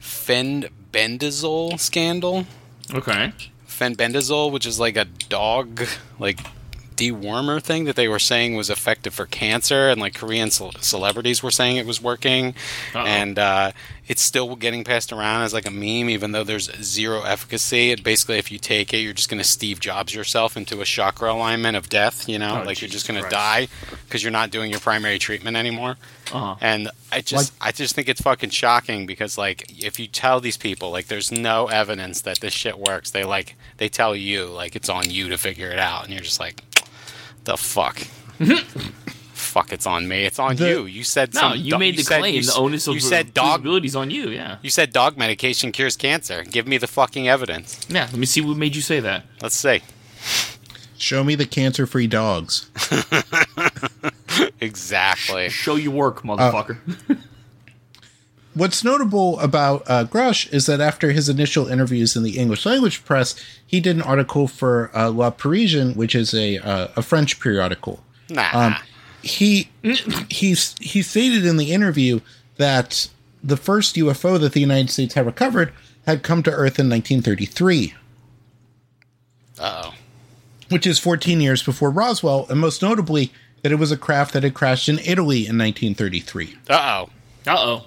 [0.00, 2.46] Fenbendazole scandal.
[2.92, 3.32] Okay.
[3.68, 5.86] Fenbendazole, which is like a dog
[6.18, 6.40] like
[7.00, 11.42] dewormer thing that they were saying was effective for cancer, and like Korean ce- celebrities
[11.42, 12.54] were saying it was working,
[12.94, 13.04] Uh-oh.
[13.06, 13.72] and uh,
[14.06, 17.90] it's still getting passed around as like a meme, even though there's zero efficacy.
[17.90, 20.84] It basically, if you take it, you're just going to Steve Jobs yourself into a
[20.84, 22.28] chakra alignment of death.
[22.28, 23.68] You know, Oh, like you're just going to die
[24.06, 25.96] because you're not doing your primary treatment anymore.
[26.32, 26.56] Uh-huh.
[26.60, 30.56] And I just I just think it's fucking shocking because like if you tell these
[30.56, 34.76] people like there's no evidence that this shit works, they like they tell you like
[34.76, 36.62] it's on you to figure it out and you're just like
[37.44, 37.98] the fuck.
[39.32, 40.24] fuck it's on me.
[40.24, 40.84] It's on The- you.
[40.86, 42.34] You said No, some you do- made the said- claim.
[42.34, 44.28] you the s- onus of You said dog abilities on you.
[44.30, 44.58] Yeah.
[44.62, 46.44] you said dog medication cures cancer.
[46.44, 47.80] Give me the fucking evidence.
[47.88, 48.04] Yeah.
[48.04, 49.24] Let me see what made you say that.
[49.42, 49.80] Let's see.
[50.98, 52.70] Show me the cancer-free dogs.
[54.60, 55.48] Exactly.
[55.48, 56.78] Show your work, motherfucker.
[57.10, 57.14] Uh,
[58.54, 63.04] What's notable about uh, Grush is that after his initial interviews in the English language
[63.04, 67.38] press, he did an article for uh, La Parisienne, which is a uh, a French
[67.38, 68.02] periodical.
[68.28, 68.50] Nah.
[68.52, 68.74] Um,
[69.22, 69.70] he
[70.28, 72.20] he's he stated in the interview
[72.56, 73.08] that
[73.42, 75.72] the first UFO that the United States had recovered
[76.06, 77.94] had come to Earth in 1933,
[79.58, 79.94] Uh-oh.
[80.70, 83.32] which is 14 years before Roswell, and most notably
[83.62, 86.56] that it was a craft that had crashed in Italy in 1933.
[86.68, 87.10] Uh-oh.
[87.46, 87.86] Uh oh.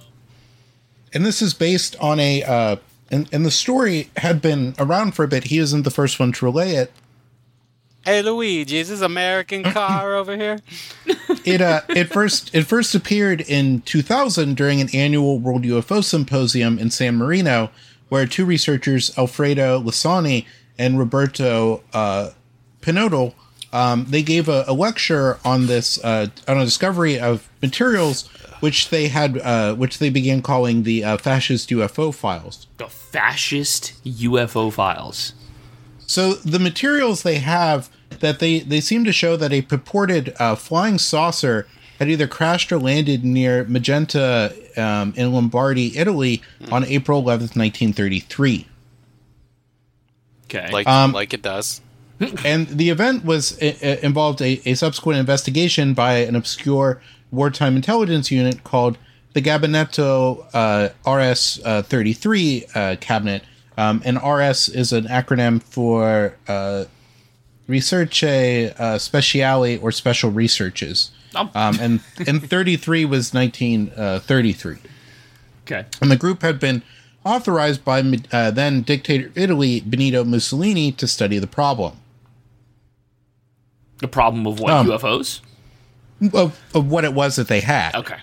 [1.14, 2.76] And this is based on a uh
[3.12, 6.32] and, and the story had been around for a bit he isn't the first one
[6.34, 6.92] to relay it
[8.06, 10.60] Hey Luigi, is this American car over here?
[11.46, 16.78] it uh it first it first appeared in 2000 during an annual World UFO Symposium
[16.78, 17.70] in San Marino,
[18.10, 20.46] where two researchers, Alfredo Lissoni
[20.78, 22.32] and Roberto uh,
[23.74, 28.90] um, they gave a, a lecture on this uh, on a discovery of materials which
[28.90, 32.68] they had uh, which they began calling the uh, fascist UFO files.
[32.78, 35.34] The fascist UFO files.
[36.06, 40.56] So the materials they have that they they seem to show that a purported uh,
[40.56, 41.68] flying saucer
[42.00, 47.92] had either crashed or landed near Magenta um, in Lombardy, Italy, on April eleventh, nineteen
[47.92, 48.68] thirty three.
[50.46, 50.72] Okay.
[50.72, 51.82] Like Um, like it does.
[52.46, 57.76] And the event was uh, uh, involved a, a subsequent investigation by an obscure wartime
[57.76, 58.98] intelligence unit called
[59.34, 63.44] the Gabinetto uh, RS uh, 33 uh, cabinet.
[63.76, 66.86] Um, and RS is an acronym for uh,
[67.68, 71.10] Researche uh, Speciale or Special Researches.
[71.36, 71.50] Oh.
[71.56, 74.78] Um, and and 33 was 1933
[75.66, 75.86] okay.
[76.00, 76.84] and the group had been
[77.26, 81.98] authorized by uh, then dictator of Italy Benito Mussolini to study the problem
[84.00, 85.40] The problem of what Um, UFOs?
[86.34, 87.96] of, of what it was that they had.
[87.96, 88.18] Okay.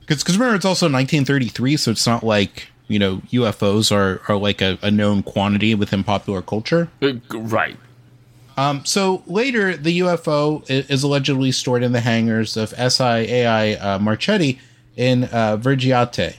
[0.00, 4.60] Because remember, it's also 1933, so it's not like you know UFOs are are like
[4.60, 6.88] a, a known quantity within popular culture.
[7.00, 7.76] Uh, Right.
[8.56, 14.58] Um, so later, the UFO is allegedly stored in the hangars of SIAI uh, Marchetti
[14.96, 16.36] in uh, Vergiate.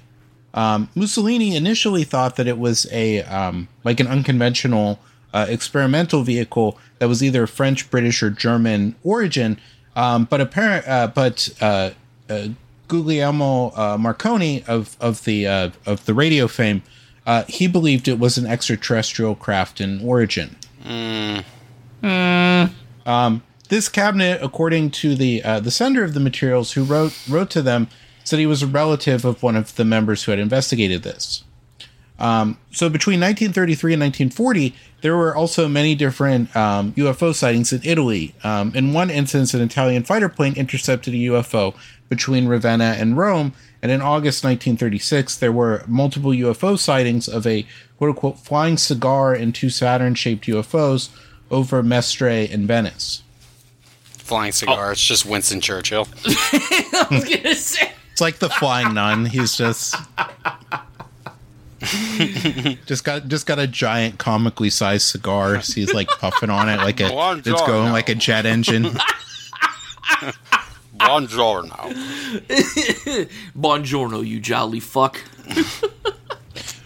[0.54, 5.00] Um, Mussolini initially thought that it was a um, like an unconventional
[5.34, 9.60] uh, experimental vehicle that was either French, British, or German origin.
[9.96, 11.92] Um, but apparent, uh, but uh,
[12.30, 12.48] uh,
[12.88, 16.84] Guglielmo uh, Marconi of of the uh, of the radio fame,
[17.26, 20.56] uh, he believed it was an extraterrestrial craft in origin.
[23.72, 27.62] This cabinet, according to the uh, the sender of the materials, who wrote wrote to
[27.62, 27.88] them,
[28.26, 31.46] said he was a relative of one of the members who had investigated this.
[32.22, 37.82] Um, so between 1933 and 1940, there were also many different um, UFO sightings in
[37.84, 38.36] Italy.
[38.44, 41.74] Um, in one instance, an Italian fighter plane intercepted a UFO
[42.10, 43.54] between Ravenna and Rome.
[43.82, 47.66] And in August 1936, there were multiple UFO sightings of a
[47.98, 51.10] quote unquote flying cigar and two Saturn shaped UFOs
[51.50, 53.24] over Mestre in Venice.
[54.04, 54.92] Flying cigar.
[54.92, 56.08] It's just Winston Churchill.
[56.26, 57.92] I was gonna say.
[58.12, 59.26] It's like the flying nun.
[59.26, 59.96] He's just
[62.86, 65.62] just got just got a giant comically sized cigar.
[65.62, 67.48] So he's like puffing on it like a Buongiorno.
[67.48, 68.84] it's going like a jet engine.
[70.98, 71.94] Buongiorno.
[73.58, 75.20] Buongiorno, you jolly fuck.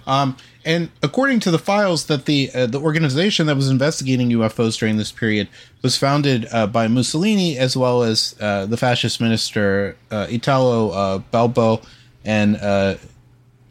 [0.07, 4.79] um And according to the files, that the uh, the organization that was investigating UFOs
[4.79, 5.47] during this period
[5.83, 11.17] was founded uh, by Mussolini as well as uh, the fascist minister uh, Italo uh,
[11.19, 11.81] Balbo
[12.23, 12.95] and uh,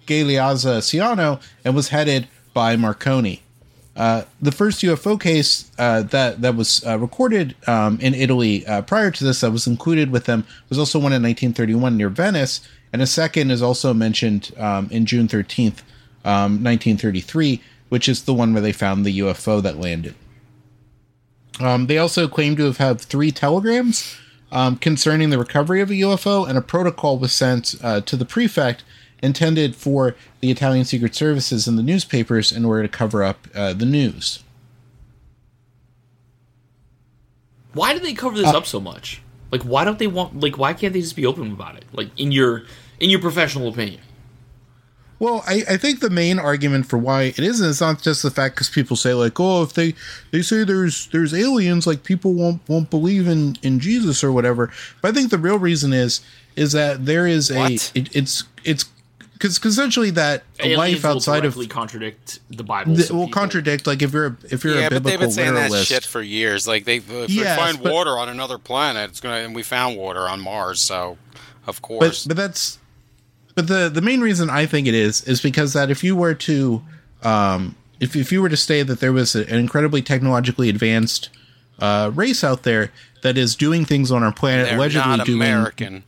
[0.06, 3.42] Galeazzo Ciano, and was headed by Marconi.
[3.96, 8.82] Uh, the first UFO case uh, that that was uh, recorded um, in Italy uh,
[8.82, 12.60] prior to this that was included with them was also one in 1931 near Venice,
[12.92, 15.82] and a second is also mentioned um, in June 13th,
[16.24, 20.16] um, 1933, which is the one where they found the UFO that landed.
[21.60, 24.16] Um, they also claim to have had three telegrams
[24.50, 28.24] um, concerning the recovery of a UFO, and a protocol was sent uh, to the
[28.24, 28.82] prefect
[29.24, 33.72] intended for the Italian Secret Services and the newspapers in order to cover up uh,
[33.72, 34.44] the news.
[37.72, 39.20] Why do they cover this up so much?
[39.50, 40.40] Like, why don't they want?
[40.40, 41.84] Like, why can't they just be open about it?
[41.92, 42.64] Like, in your
[43.00, 44.00] in your professional opinion.
[45.18, 48.30] Well, I, I think the main argument for why it isn't is not just the
[48.30, 49.94] fact because people say like, oh, if they
[50.32, 54.72] they say there's there's aliens, like people won't won't believe in in Jesus or whatever.
[55.00, 56.20] But I think the real reason is
[56.56, 58.84] is that there is a it, it's it's
[59.34, 62.96] because essentially that Aliens life outside will of directly contradict the Bible.
[62.96, 65.30] th- will contradict like if you're a, if you're Yeah, a but they've biblical been
[65.32, 65.88] saying that literalist.
[65.90, 66.66] shit for years.
[66.66, 69.36] Like they, if Yes, they find but- water on another planet, it's gonna.
[69.44, 71.18] And we found water on Mars, so
[71.66, 72.24] of but course.
[72.26, 72.78] but that's
[73.54, 76.34] but the the main reason I think it is is because that if you were
[76.34, 76.82] to
[77.22, 81.28] um if if you were to say that there was a, an incredibly technologically advanced
[81.80, 82.92] uh, race out there
[83.22, 86.04] that is doing things on our planet They're allegedly not doing American.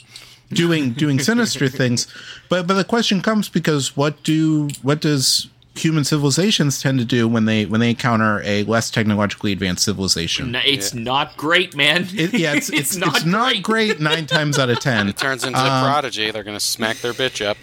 [0.50, 2.06] Doing doing sinister things
[2.48, 7.28] but but the question comes because what do what does human civilizations tend to do
[7.28, 12.06] when they when they encounter a less technologically advanced civilization No, it's not great, man.
[12.14, 15.58] it, yeah it's it's, it's not, great nine times out of ten It Turns into
[15.58, 16.30] Um, the prodigy.
[16.30, 17.58] They're gonna smack their bitch up.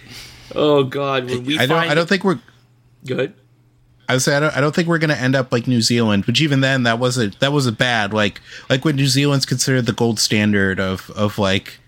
[0.54, 2.38] Oh God, when we i don't i don't think we're
[3.06, 3.34] good.
[4.08, 6.26] I say I don't, I don't think we're going to end up like New Zealand,
[6.26, 8.12] which even then that wasn't that wasn't bad.
[8.12, 11.80] Like like when New Zealand's considered the gold standard of of like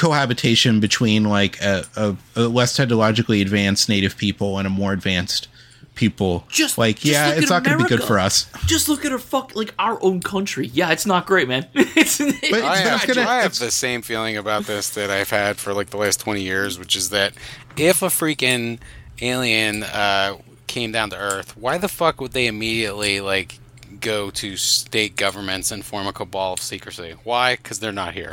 [0.00, 5.46] cohabitation between like a, a, a less technologically advanced native people and a more advanced
[5.94, 6.46] people.
[6.48, 8.50] Just like just yeah, look it's at not going to be good for us.
[8.64, 10.68] Just look at our fuck like our own country.
[10.68, 11.66] Yeah, it's not great, man.
[11.74, 15.58] it's, But- I, have, gonna- I have the same feeling about this that I've had
[15.58, 17.34] for like the last 20 years, which is that
[17.76, 18.78] if a freaking
[19.20, 23.58] alien uh, came down to Earth, why the fuck would they immediately like
[24.00, 27.16] go to state governments and form a cabal of secrecy?
[27.22, 27.56] Why?
[27.56, 28.32] Because they're not here.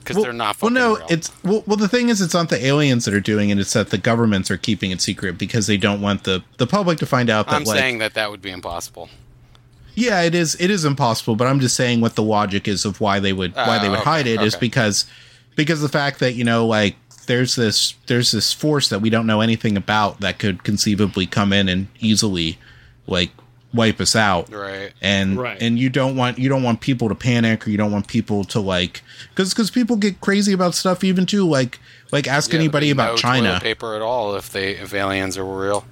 [0.00, 1.06] Because they're not well, no, real.
[1.10, 1.76] it's well, well.
[1.76, 4.50] The thing is, it's not the aliens that are doing it; it's that the governments
[4.50, 7.54] are keeping it secret because they don't want the the public to find out that.
[7.54, 9.08] I'm like, saying that that would be impossible.
[9.94, 10.56] yeah, it is.
[10.58, 13.54] It is impossible, but I'm just saying what the logic is of why they would
[13.54, 14.66] why Oh, they would ah, okay, hide it is okay.
[14.66, 15.04] because
[15.54, 19.26] because the fact that you know like there's this there's this force that we don't
[19.26, 22.58] know anything about that could conceivably come in and easily
[23.06, 23.30] like
[23.72, 24.92] wipe us out Right.
[25.00, 25.60] and Right.
[25.62, 28.42] and you don't want you don't want people to panic or you don't want people
[28.44, 31.78] to like because because people get crazy about stuff even too like
[32.10, 35.44] like ask Yeah, anybody about no China paper at all if they if aliens are
[35.44, 35.84] real.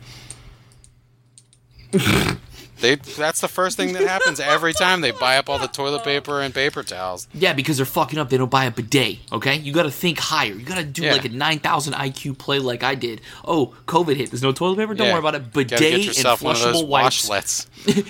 [2.81, 6.05] they that's the first thing that happens every time they buy up all the toilet
[6.05, 7.29] paper and paper towels.
[7.35, 8.31] yeah, because they're fucking up.
[8.31, 9.19] They don't buy a bidet.
[9.33, 10.53] Okay, you got to think higher.
[10.53, 11.12] You got to do Yeah.
[11.12, 13.21] like a nine thousand IQ play, like I did.
[13.45, 14.31] Oh, COVID hit.
[14.31, 14.95] There's no toilet paper.
[14.95, 15.12] Don't Yeah.
[15.14, 15.53] worry about it.
[15.53, 17.29] Gotta Bidet get and yourself one of those flushable wipes.
[17.29, 17.67] washlets.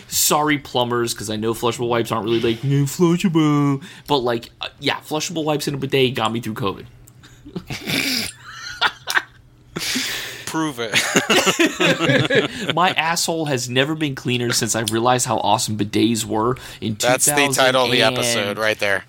[0.12, 4.98] Sorry, plumbers, because I know flushable wipes aren't really like flushable, but like uh, yeah,
[5.00, 6.86] flushable wipes and a bidet got me through COVID.
[10.48, 10.94] Prove it.
[12.74, 17.26] My asshole has never been cleaner since I realized how awesome bidets were in That's
[17.26, 19.04] the title of the episode right there.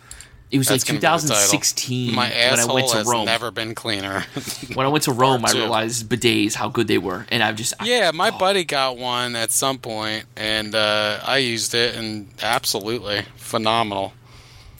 [0.51, 1.49] It was That's like gonna be the title.
[1.51, 3.25] 2016 My when I went to has Rome.
[3.25, 4.25] never been cleaner.
[4.73, 7.75] when I went to Rome, I realized bidets how good they were, and I've just
[7.79, 11.95] I- yeah, my oh, buddy got one at some point, and uh, I used it,
[11.95, 14.13] and absolutely phenomenal.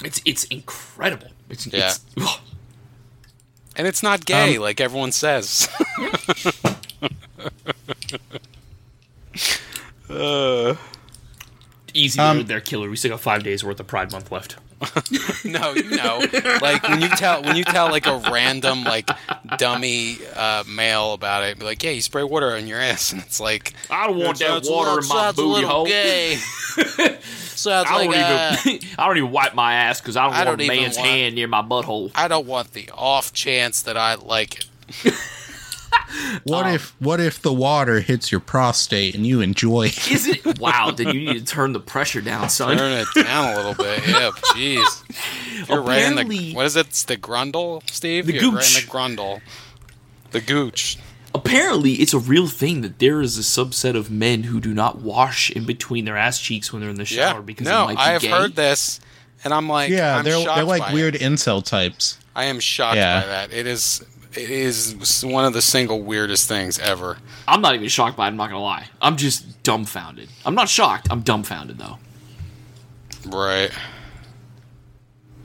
[0.03, 1.27] It's it's incredible.
[1.49, 1.89] It's, Yeah.
[1.89, 2.39] it's
[3.79, 5.69] And it's not gay Um, like everyone says.
[10.09, 10.75] uh,
[11.93, 12.89] easy Um, there, there, killer.
[12.89, 14.57] We still got five days worth of Pride Month left.
[15.45, 16.25] no, you know,
[16.61, 19.09] like when you tell when you tell like a random like
[19.57, 23.21] dummy uh, male about it, be like, "Yeah, you spray water on your ass," and
[23.21, 25.69] it's like, I don't want that "Sounds a water little- in my a booty little
[25.69, 25.85] hole.
[25.85, 26.35] Gay.
[26.37, 30.33] sounds I like don't uh, even I don't even wipe my ass because I don't
[30.33, 32.11] I want don't a man's want- hand near my butthole.
[32.15, 34.59] I don't want the off chance that I like
[35.03, 35.13] it.
[36.43, 40.11] What Um, if what if the water hits your prostate and you enjoy it?
[40.11, 40.91] Is it wow?
[40.91, 42.77] Then you need to turn the pressure down, son.
[42.77, 44.01] Turn it down a little bit.
[44.07, 45.03] Yeah, jeez.
[45.61, 46.87] If You're right in the Apparently- what is it?
[46.87, 48.25] It's the grundle, Steve.
[48.27, 48.79] The You're right gooch.
[48.83, 49.41] in the grundle.
[50.31, 50.97] The gooch.
[51.35, 54.99] Apparently, it's a real thing that there is a subset of men who do not
[54.99, 57.41] wash in between their ass cheeks when they're in the shower Yeah.
[57.41, 58.29] because no, it might be I have gay.
[58.29, 58.99] heard this,
[59.43, 61.21] and I'm like, yeah, I'm they're shocked they're like by weird It.
[61.21, 62.17] incel types.
[62.35, 63.21] I am shocked Yeah.
[63.21, 63.53] by that.
[63.53, 64.03] It is.
[64.33, 67.17] It is one of the single weirdest things ever.
[67.47, 68.27] I'm not even shocked by it.
[68.27, 68.87] I'm not gonna lie.
[69.01, 70.29] I'm just dumbfounded.
[70.45, 71.07] I'm not shocked.
[71.09, 71.97] I'm dumbfounded though.
[73.25, 73.71] Right.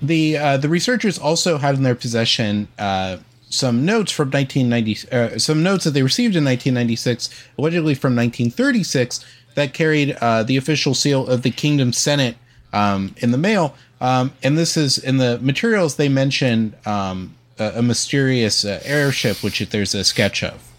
[0.03, 3.18] The uh, the researchers also had in their possession uh,
[3.49, 9.25] some notes from 1990, uh, some notes that they received in 1996, allegedly from 1936,
[9.55, 12.37] that carried uh, the official seal of the Kingdom Senate
[12.73, 13.75] um, in the mail.
[14.01, 19.60] Um, and this is in the materials they mention um, a, mysterious uh, airship, which
[19.60, 20.70] there's a sketch of.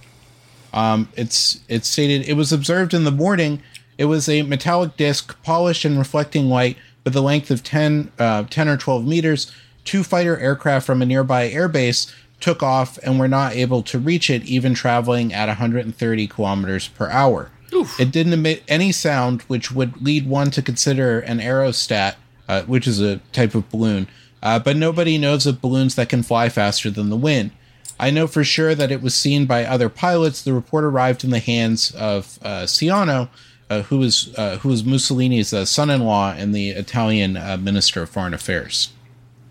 [0.73, 3.61] Um, it's it's stated it was observed in the morning.
[3.97, 8.43] It was a metallic disc, polished and reflecting light, with a length of 10, uh,
[8.49, 9.51] 10 or 12 meters.
[9.85, 14.29] Two fighter aircraft from a nearby airbase took off and were not able to reach
[14.29, 17.51] it, even traveling at 130 kilometers per hour.
[17.99, 22.15] It didn't emit any sound, which would lead one to consider an aerostat,
[22.47, 24.07] uh, which is a type of balloon.
[24.43, 27.52] Uh, but nobody knows of balloons that can fly faster than the wind.
[28.00, 30.41] I know for sure that it was seen by other pilots.
[30.41, 33.30] The report arrived in the hands of uh, Ciano,
[33.69, 38.10] uh, who was uh, who was Mussolini's uh, son-in-law and the Italian uh, Minister of
[38.10, 38.91] Foreign Affairs.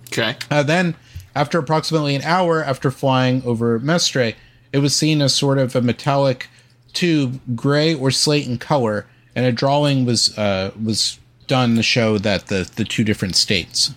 [0.07, 0.37] Okay.
[0.51, 0.95] Uh, then,
[1.35, 4.35] after approximately an hour after flying over Mestre,
[4.73, 6.49] it was seen as sort of a metallic
[6.93, 12.19] tube, gray or slate in color, and a drawing was uh, was done to show
[12.19, 13.95] that the the two different states.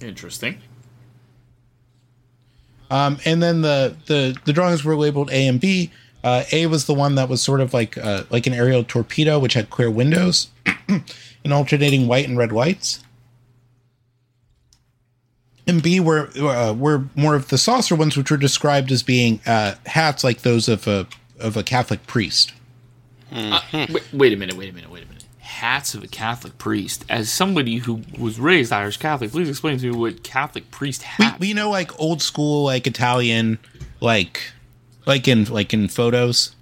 [0.00, 0.60] Interesting.
[2.90, 5.90] Um, and then the, the the drawings were labeled A and B.
[6.22, 9.38] Uh, A was the one that was sort of like uh, like an aerial torpedo,
[9.38, 10.48] which had clear windows
[10.88, 13.00] and alternating white and red lights.
[15.66, 19.40] And B were uh, were more of the saucer ones, which were described as being
[19.46, 21.06] uh, hats like those of a
[21.38, 22.52] of a Catholic priest.
[23.32, 25.19] Uh, wait, wait a minute, wait a minute, wait a minute.
[25.60, 27.04] Hats of a Catholic priest.
[27.08, 31.24] As somebody who was raised Irish Catholic, please explain to me what Catholic priest We,
[31.24, 31.40] hat.
[31.40, 33.58] we know like old school like Italian
[34.00, 34.52] like
[35.06, 36.54] like in like in photos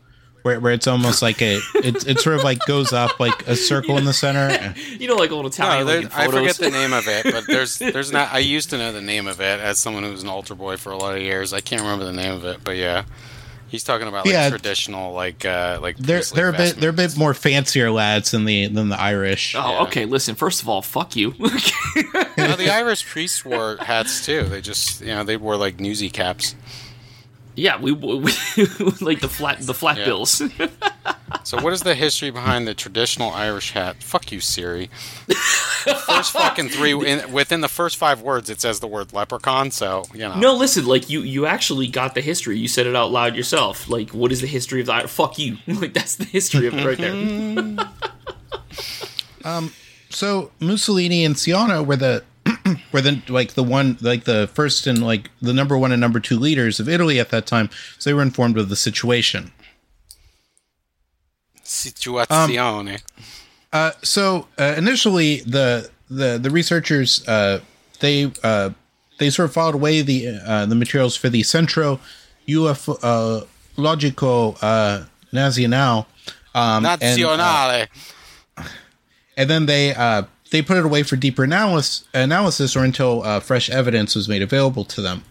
[0.42, 3.54] where, where it's almost like a it's it sort of like goes up like a
[3.56, 4.74] circle in the center.
[4.98, 5.86] you know, like old No, Italian.
[5.86, 8.32] there- like in I forget the name of it, but there's there's not.
[8.32, 10.76] I used to know the name of it as someone who was an altar boy
[10.76, 11.52] for a lot of years.
[11.52, 13.04] I can't remember the name of it, but yeah,
[13.68, 14.48] he's talking about like Yeah.
[14.50, 18.30] traditional like uh like They're priestly they're a bit they're a bit more fancier lads
[18.32, 19.54] than the than the Irish.
[19.54, 19.82] Oh, Yeah.
[19.82, 20.04] okay.
[20.04, 21.34] Listen, first of all, fuck you.
[22.38, 24.44] No, the Irish priests wore hats too.
[24.44, 26.54] They just you know they wore like newsy caps.
[27.58, 28.16] Yeah, we, we
[29.00, 30.04] like the flat the flat Yeah.
[30.04, 30.42] bills.
[31.44, 34.02] So what is the history behind the traditional Irish hat?
[34.02, 34.90] Fuck you, Siri.
[35.26, 39.70] First fucking three in, within the first five words, it says the word leprechaun.
[39.70, 40.34] So you know.
[40.38, 42.58] no, listen, like you you actually got the history.
[42.58, 43.88] You said it out loud yourself.
[43.88, 45.04] Like, what is the history of the?
[45.08, 45.56] Fuck you.
[45.66, 47.86] Like that's the history of it right there.
[49.44, 49.72] Um.
[50.10, 52.24] So Mussolini and Ciano were the
[52.92, 56.20] were the like the one like the first and like the number one and number
[56.20, 57.70] two leaders of Italy at that time.
[57.98, 59.52] So they were informed of the situation.
[61.64, 63.02] Situazione.
[63.72, 67.60] Uh, so uh, initially, the the the researchers uh,
[68.00, 68.70] they uh,
[69.18, 72.00] they sort of filed away the uh, the materials for the Centro
[72.48, 73.46] Ufologico
[74.62, 76.06] uh, Nazionale,
[76.54, 77.88] um, and, uh, Nazionale.
[79.36, 83.40] and then they uh, they put it away for deeper analysis analysis or until uh,
[83.40, 85.24] fresh evidence was made available to them.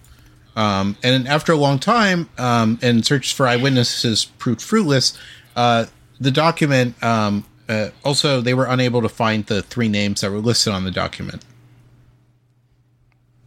[0.56, 5.18] Um, and after a long time, um, and search for eyewitnesses proved fruitless,
[5.56, 5.86] uh,
[6.20, 10.40] the document um, uh, also they were unable to find the three names that were
[10.40, 11.44] listed on the document.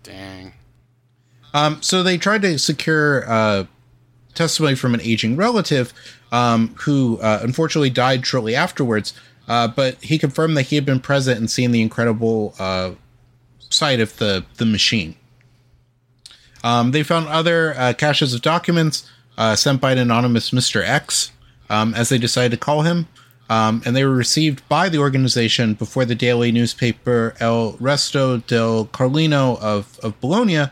[0.02, 0.52] Dang.
[1.52, 3.64] Um, so they tried to secure uh,
[4.34, 5.92] testimony from an aging relative
[6.32, 9.12] um, who uh, unfortunately died shortly afterwards.
[9.49, 12.93] Uh, but he confirmed that he had been present and seen the incredible uh,
[13.70, 15.16] sight of the the machine.
[16.62, 20.86] Um, they found other uh, caches of documents uh, sent by an anonymous Mr.
[20.86, 21.32] X,
[21.70, 23.09] um, as they decided to call him,
[23.49, 28.86] um, and they were received by the organization before the daily newspaper El Resto del
[28.86, 30.66] Carlino of, of Bologna,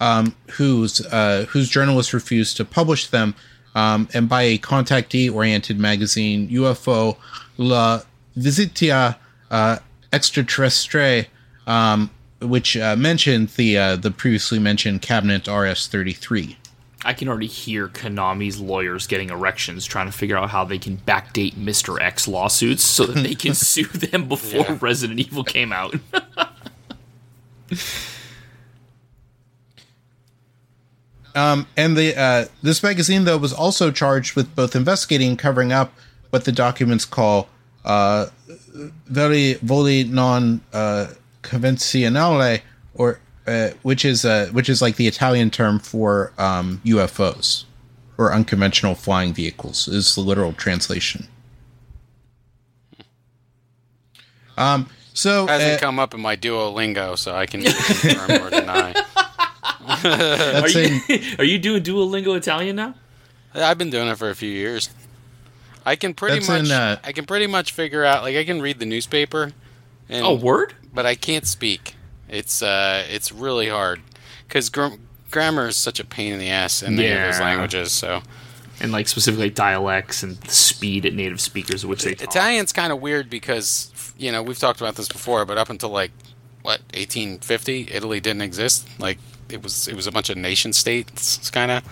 [0.00, 3.34] um, whose uh, whose journalists refused to publish them,
[3.74, 7.16] um, and by a contactee-oriented magazine UFO
[7.56, 8.02] La
[8.36, 9.16] Visitia
[9.50, 9.78] uh,
[10.12, 11.26] Extraterrestre,
[11.66, 12.10] um,
[12.40, 16.56] which uh, mentioned the uh, the previously mentioned cabinet RS-33.
[17.02, 20.98] I can already hear Konami's lawyers getting erections trying to figure out how they can
[20.98, 21.98] backdate Mr.
[22.00, 24.78] X lawsuits so that they can sue them before Yeah.
[24.80, 25.94] Resident Evil came out.
[31.34, 35.72] Um, and the uh, this magazine though was also charged with both investigating and covering
[35.72, 35.92] up
[36.30, 37.48] what the documents call
[37.84, 38.26] uh,
[39.06, 41.08] veri voli non uh,
[41.42, 42.60] convenzionale,
[42.94, 47.64] or uh, which is uh, which is like the Italian term for um, UFOs
[48.20, 51.26] or unconventional flying vehicles is the literal translation.
[54.58, 58.92] Um, so Hasn't uh, come up in my Duolingo, so I can confirm or deny.
[60.04, 61.00] Are you,
[61.38, 62.94] are you doing Duolingo Italian now?
[63.54, 64.88] I've been doing it for a few years.
[65.86, 68.44] I can pretty That's much in, uh, I can pretty much figure out like I
[68.44, 69.52] can read the newspaper
[70.08, 70.74] and Oh, word?
[70.92, 71.94] but I can't speak.
[72.28, 74.00] It's uh it's really hard
[74.48, 74.96] cuz gr-
[75.30, 78.22] grammar is such a pain in the ass in any of those languages, so
[78.80, 82.28] And like specifically dialects and the speed at native speakers of which they talk.
[82.28, 85.88] Italian's kind of weird because you know, we've talked about this before, but up until
[85.88, 86.10] like
[86.62, 88.86] what 1850, Italy didn't exist.
[88.98, 89.18] Like
[89.48, 91.82] it was it was a bunch of nation states kind of.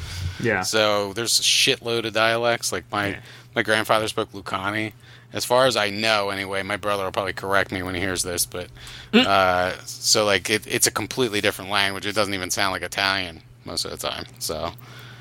[0.41, 0.62] Yeah.
[0.62, 2.70] So there's a shitload of dialects.
[2.70, 3.20] Like my Yeah.
[3.59, 4.92] My grandfather spoke Lucani.
[5.32, 8.22] As far as I know, anyway, my brother will probably correct me when he hears
[8.22, 8.68] this, but
[9.12, 12.06] uh, so like it, it's a completely different language.
[12.06, 14.26] It doesn't even sound like Italian most of the time.
[14.38, 14.70] So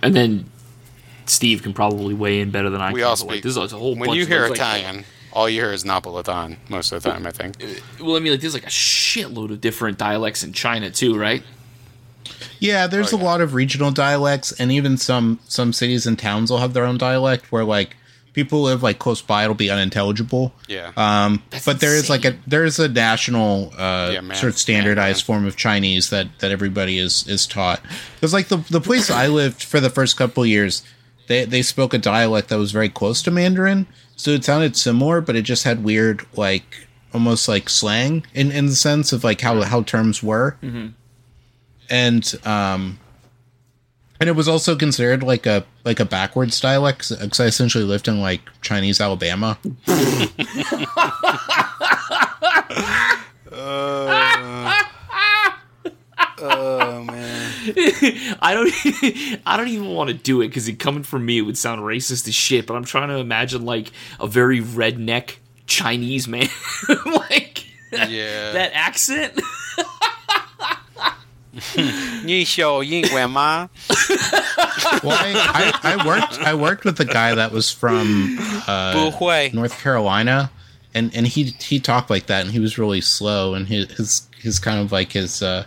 [0.03, 0.51] And then
[1.25, 3.07] Steve can probably weigh in better than I we can.
[3.09, 3.43] all but, like, speak.
[3.55, 5.83] There's a whole when bunch you of hear those, like- Italian, all you hear is
[5.83, 7.25] Napolitan most of the time.
[7.25, 7.55] I think.
[7.99, 11.41] well, I mean, like there's like a shitload of different dialects in China too, right?
[12.59, 16.49] Yeah, there's Oh, a lot of regional dialects, and even some some cities and towns
[16.51, 17.95] will have their own dialect where like
[18.37, 20.53] people live like close by, it'll be unintelligible.
[20.67, 20.91] Yeah.
[20.95, 24.51] Um, That's but there is like a there is a national uh, Yeah, man- sort
[24.53, 27.81] of standardized man, form of Chinese that that everybody is is taught.
[28.13, 30.83] Because like the the place I lived for the first couple years,
[31.27, 35.19] they they spoke a dialect that was very close to Mandarin, so it sounded similar,
[35.19, 39.41] but it just had weird like almost like slang in in the sense of like
[39.41, 40.57] how how terms were.
[41.89, 42.99] And um,
[44.19, 48.07] and it was also considered like a like a backwards dialect because I essentially lived
[48.07, 49.57] in like Chinese Alabama.
[53.49, 54.73] Uh,
[56.39, 57.51] oh man.
[58.41, 59.41] I don't.
[59.45, 61.81] I don't even want to do it because it coming from me, it would sound
[61.81, 62.67] racist as shit.
[62.67, 66.47] But I'm trying to imagine like a very redneck Chinese man,
[67.05, 68.51] like Yeah.
[68.53, 69.39] that accent.
[72.24, 73.68] 你小英文吗？
[75.02, 79.50] Well, I, I, I worked I worked with a guy that was from uh, 不会。
[79.52, 80.50] North Carolina,
[80.94, 84.28] and and he he talked like that, and he was really slow, and his his,
[84.40, 85.64] his kind of like his uh,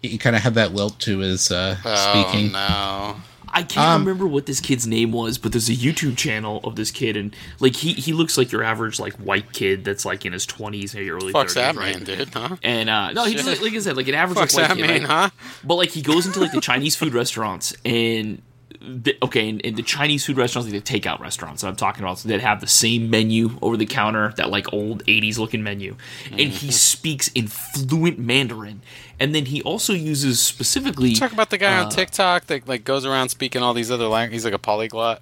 [0.00, 2.54] he kind of had that lilt to his uh, speaking.
[2.54, 3.16] Oh no.
[3.53, 6.75] I can't Um, remember what this kid's name was, but there's a YouTube channel of
[6.75, 10.25] this kid, and like he he looks like your average like white kid that's like
[10.25, 11.95] in his 20s, maybe early Fuck's 30s, that right?
[11.95, 12.29] mean, dude?
[12.29, 12.55] Huh?
[12.63, 14.77] And uh, no, he just like, like I said, like an average Fuck's like, that
[14.77, 15.29] white kid, mean, right?
[15.29, 15.29] huh?
[15.63, 18.41] But like he goes into like the Chinese food restaurants and
[18.83, 22.03] the, okay, and, and the Chinese food restaurants, like the takeout restaurants that I'm talking
[22.03, 25.95] about, that have the same menu over the counter, that like old '80s looking menu,
[26.31, 26.49] and Mm-hmm.
[26.49, 28.81] he speaks in fluent Mandarin,
[29.19, 31.13] and then he also uses specifically.
[31.13, 34.07] Talk about the guy Uh, on TikTok that like goes around speaking all these other
[34.07, 34.41] languages.
[34.43, 35.21] He's like a polyglot.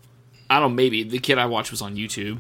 [0.50, 2.40] I don't know, maybe the kid I watched was on YouTube.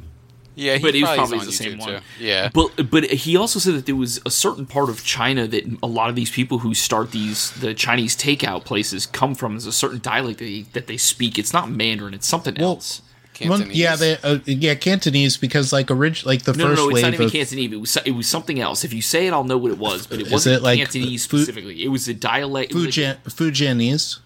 [0.60, 2.02] Yeah, he But he was probably probably is the on same YouTube, one.
[2.20, 2.26] Too.
[2.26, 2.50] Yeah.
[2.54, 5.88] But but he also said that there was a certain part of China that a
[5.88, 9.54] lot of these people who start these the Chinese takeout places come from.
[9.54, 11.40] There's a certain dialect that they, that they speak.
[11.40, 12.14] It's not Mandarin.
[12.14, 13.02] It's something Well, else.
[13.48, 16.90] Well, yeah, they, uh, yeah, Cantonese because like orig- like the No, no, first no.
[16.90, 17.72] It's not even of Cantonese.
[17.72, 18.84] It was it was something else.
[18.84, 20.08] If you say it, I'll know what it was.
[20.08, 21.82] But it wasn't it like Cantonese Fu- specifically.
[21.82, 22.72] It was a dialect.
[22.72, 24.20] it was like Fujianese.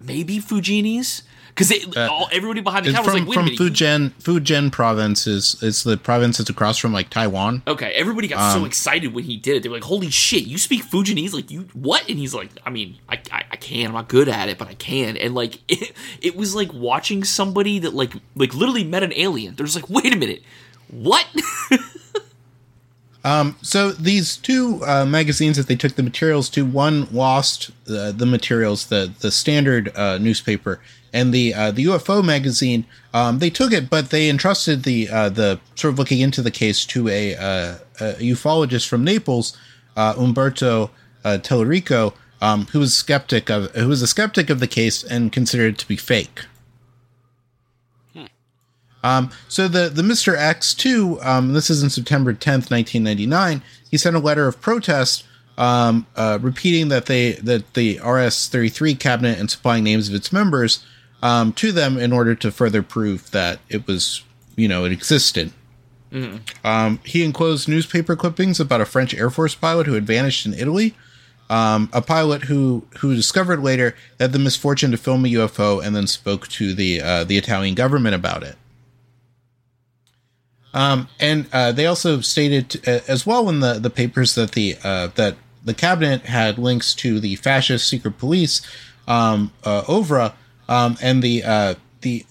[0.00, 1.22] maybe Fujianese.
[1.54, 4.12] Because all everybody behind the It's counter was from like, "Wait a from minute." Fujian
[4.20, 7.62] Fujian province is is the province that's across from like Taiwan.
[7.68, 9.62] Okay, everybody got Um, so excited when he did it.
[9.62, 11.32] They were like, "Holy shit, you speak Fujianese?
[11.32, 13.86] Like you what?" And he's like, "I mean, I, I, I can.
[13.86, 17.22] I'm not good at it, but I can." And like, it, it was like watching
[17.22, 19.54] somebody that like like literally met an alien.
[19.54, 20.42] They're just like, "Wait a minute,
[20.90, 21.26] what?"
[23.24, 28.12] Um, So these two uh, magazines that they took the materials to, one lost uh,
[28.12, 30.80] the materials, the the standard uh, newspaper,
[31.14, 32.84] and the uh, the UFO magazine.
[33.14, 36.50] Um, they took it, but they entrusted the uh, the sort of looking into the
[36.50, 39.56] case to a, uh, a ufologist from Naples,
[39.96, 40.90] uh, Umberto
[41.24, 42.12] uh, Telarico,
[42.42, 45.78] um, who was skeptic of who was a skeptic of the case and considered it
[45.78, 46.42] to be fake.
[49.04, 50.36] Um, so the the Mr.
[50.36, 53.62] X two, um, this is in September tenth, nineteen ninety nine.
[53.88, 55.24] He sent a letter of protest,
[55.56, 60.14] um, uh, repeating that they that the RS thirty three cabinet and supplying names of
[60.16, 60.84] its members
[61.24, 64.22] um, to them in order to further prove that it was
[64.54, 65.50] you know it existed.
[66.62, 70.54] Um, he enclosed newspaper clippings about a French Air Force pilot who had vanished in
[70.54, 70.94] Italy.
[71.50, 75.96] Um, a pilot who who discovered later had the misfortune to film a UFO and
[75.96, 78.56] then spoke to the uh, the Italian government about it.
[80.74, 84.76] Um, and uh, they also stated uh, as well in the, the papers that the
[84.84, 88.60] uh, that the cabinet had links to the fascist secret police,
[89.08, 90.34] um, uh, OVRA,
[90.68, 92.24] um, and the uh, the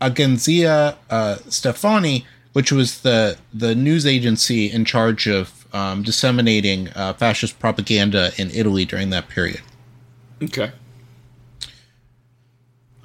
[0.00, 7.12] Agenzia uh, Stefani, which was the the news agency in charge of um, disseminating uh,
[7.14, 9.60] fascist propaganda in Italy during that period.
[10.42, 10.72] okay.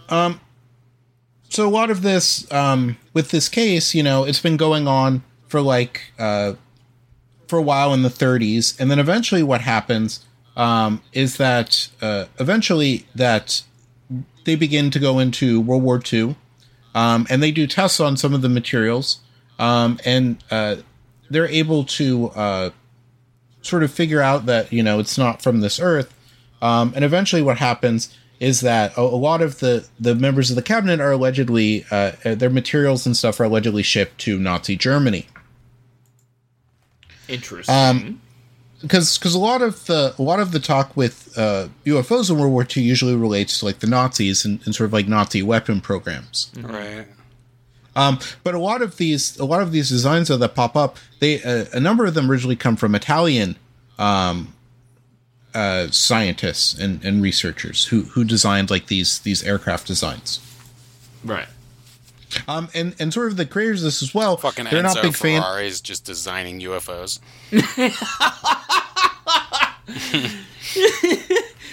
[0.08, 0.40] Um,
[1.50, 5.24] so a lot of this um, with this case, you know, it's been going on
[5.48, 6.54] for like uh,
[7.48, 12.26] for a while in the 30s, and then eventually, what happens um, is that uh,
[12.40, 13.64] eventually that
[14.46, 16.36] they begin to go into World War II,
[16.94, 19.20] um, and they do tests on some of the materials,
[19.60, 20.78] um, and uh,
[21.30, 22.70] they're able to uh,
[23.62, 26.14] sort of figure out that you know it's not from this Earth,
[26.62, 30.56] um, and eventually, what happens is that a, a lot of the the members of
[30.56, 34.76] the cabinet are allegedly uh, uh, their materials and stuff are allegedly shipped to Nazi
[34.76, 35.28] Germany
[37.28, 37.74] Interesting.
[38.86, 42.38] Because because a lot of the a lot of the talk with uh, UFOs in
[42.38, 45.42] World War II usually relates to like the Nazis and, and sort of like Nazi
[45.42, 46.52] weapon programs.
[46.60, 47.08] Right.
[47.96, 51.42] Um, but a lot of these a lot of these designs that pop up, they
[51.42, 53.56] uh, a number of them originally come from Italian
[53.98, 54.54] um,
[55.54, 60.42] uh, scientists and, and researchers who who designed like these these aircraft designs.
[61.24, 61.48] right.
[62.48, 64.38] Um, and and sort of the creators of this as well.
[64.38, 65.42] Fucking they're Enzo not big fan.
[65.42, 67.20] Ferrari's just designing UFOs.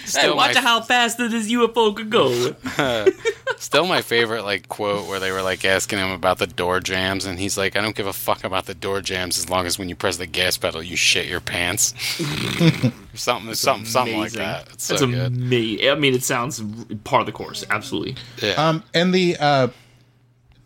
[0.05, 2.55] Still watch my- how fast this UFO could go.
[3.57, 7.25] Still my favorite like quote where they were like asking him about the door jams
[7.25, 9.79] and he's like, I don't give a fuck about the door jams as long as
[9.79, 11.93] when you press the gas pedal you shit your pants.
[13.13, 14.67] something something something like that.
[14.73, 15.27] It's so That's good.
[15.27, 15.89] amazing.
[15.89, 16.61] I mean, it sounds
[17.05, 17.63] part of the course.
[17.69, 18.15] Absolutely.
[18.41, 18.53] Yeah.
[18.55, 19.67] Um, and the uh,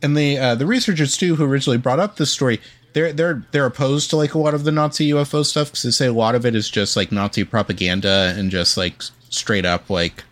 [0.08, 2.62] and the uh, the researchers too who originally brought up this story,
[2.94, 5.92] they're they're they're opposed to like a lot of the Nazi UFO stuff because they
[5.92, 9.90] say a lot of it is just like Nazi propaganda and just like straight up
[9.90, 10.24] like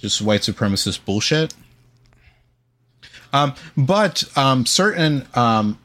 [0.00, 1.54] just white supremacist bullshit.
[3.32, 5.78] Um, but um, certain um,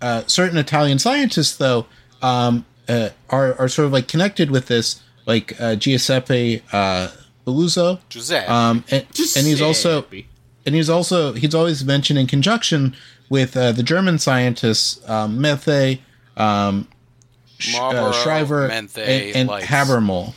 [0.00, 1.86] uh, certain Italian scientists though
[2.22, 7.08] um, uh, are are sort of like connected with this, like uh, Giuseppe uh,
[7.44, 7.98] Belluzzo.
[8.08, 8.46] Giuseppe.
[8.46, 10.28] Um, and, and he's also Giuseppe.
[10.64, 12.94] And he's also he's always mentioned in conjunction
[13.28, 16.00] with uh, the German scientists um, Miethe,
[16.36, 16.88] um,
[17.58, 19.66] Sh- uh, Schriever, Menthe, and, and Lights.
[19.66, 20.34] Habermohl.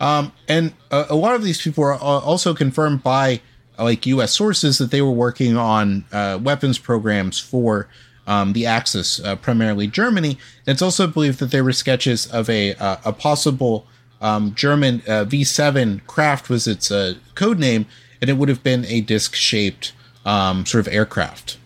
[0.00, 3.40] Um, and a, a lot of these people are also confirmed by
[3.78, 4.32] like U.S.
[4.32, 7.88] sources that they were working on uh, weapons programs for
[8.26, 10.38] um, the Axis, uh, primarily Germany.
[10.66, 13.86] And it's also believed that there were sketches of a uh, a possible
[14.22, 17.86] um, German uh, V7 craft was its uh, code name,
[18.20, 19.92] and it would have been a disc shaped
[20.24, 21.58] um, sort of aircraft.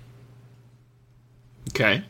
[1.69, 2.03] Okay.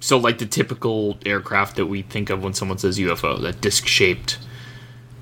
[0.00, 3.86] So, like the typical aircraft that we think of when someone says UFO, that disc
[3.86, 4.38] shaped,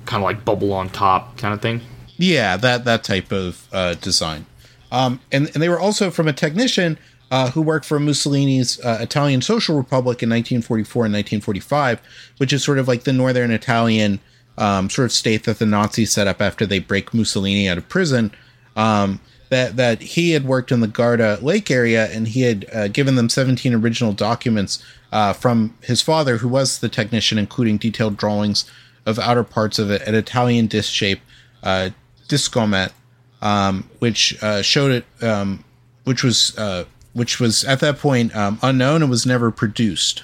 [0.05, 1.81] kind of like bubble on top kind of thing.
[2.17, 4.45] Yeah, that that type of uh, design.
[4.91, 6.97] Um, and, and they were also from a technician
[7.31, 12.01] uh, who worked for Mussolini's uh, Italian Social Republic in 1944 and 1945,
[12.37, 14.19] which is sort of like the northern Italian
[14.57, 17.87] um, sort of state that the Nazis set up after they break Mussolini out of
[17.89, 18.31] prison.
[18.75, 19.19] Um,
[19.49, 23.15] that that he had worked in the Garda Lake area, and he had uh, given
[23.15, 28.69] them 17 original documents uh, from his father, who was the technician, including detailed drawings
[29.05, 31.21] of outer parts of an Italian disc shape
[31.63, 31.91] uh,
[32.27, 32.91] discomet,
[33.41, 35.63] um, which uh, showed it, um,
[36.03, 36.57] which was
[37.17, 40.23] which was at that point um, unknown and was never produced.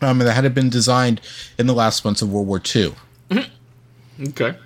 [0.00, 1.20] Um, that had been designed
[1.58, 2.94] in the last months of World War II.
[4.20, 4.56] Okay.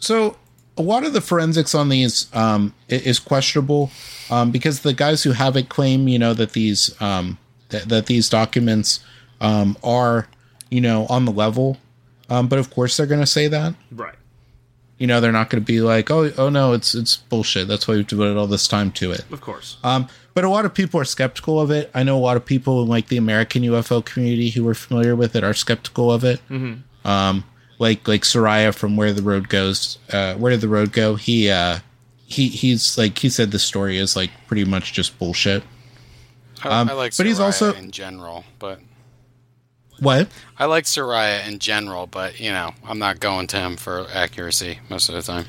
[0.00, 0.36] So
[0.76, 3.90] a lot of the forensics on these um, is questionable
[4.30, 7.38] um, because the guys who have it claim, you know, that these um,
[7.68, 9.00] that, that these documents
[9.40, 10.26] um, are,
[10.70, 11.76] you know, on the level.
[12.30, 13.74] Um, but of course, they're going to say that.
[13.92, 14.14] Right.
[15.00, 17.88] You know, they're not going to be like, "Oh, oh no, it's it's bullshit." That's
[17.88, 19.24] why we've devoted all this time to it.
[19.32, 19.78] Of course.
[19.82, 21.90] Um, but a lot of people are skeptical of it.
[21.94, 25.16] I know a lot of people in like the American UFO community who are familiar
[25.16, 26.40] with it are skeptical of it.
[27.04, 27.44] Um,
[27.78, 31.14] like like Seriah from Where the Road Goes, uh, Where Did the Road Go?
[31.16, 31.78] He uh,
[32.26, 35.62] he he's like he said the story is like pretty much just bullshit.
[36.62, 38.80] I, um, I like but he's also- in general, but
[40.00, 40.28] What?
[40.58, 44.78] I like Seriah in general, but you know, I'm not going to him for accuracy
[44.88, 45.44] most of the time.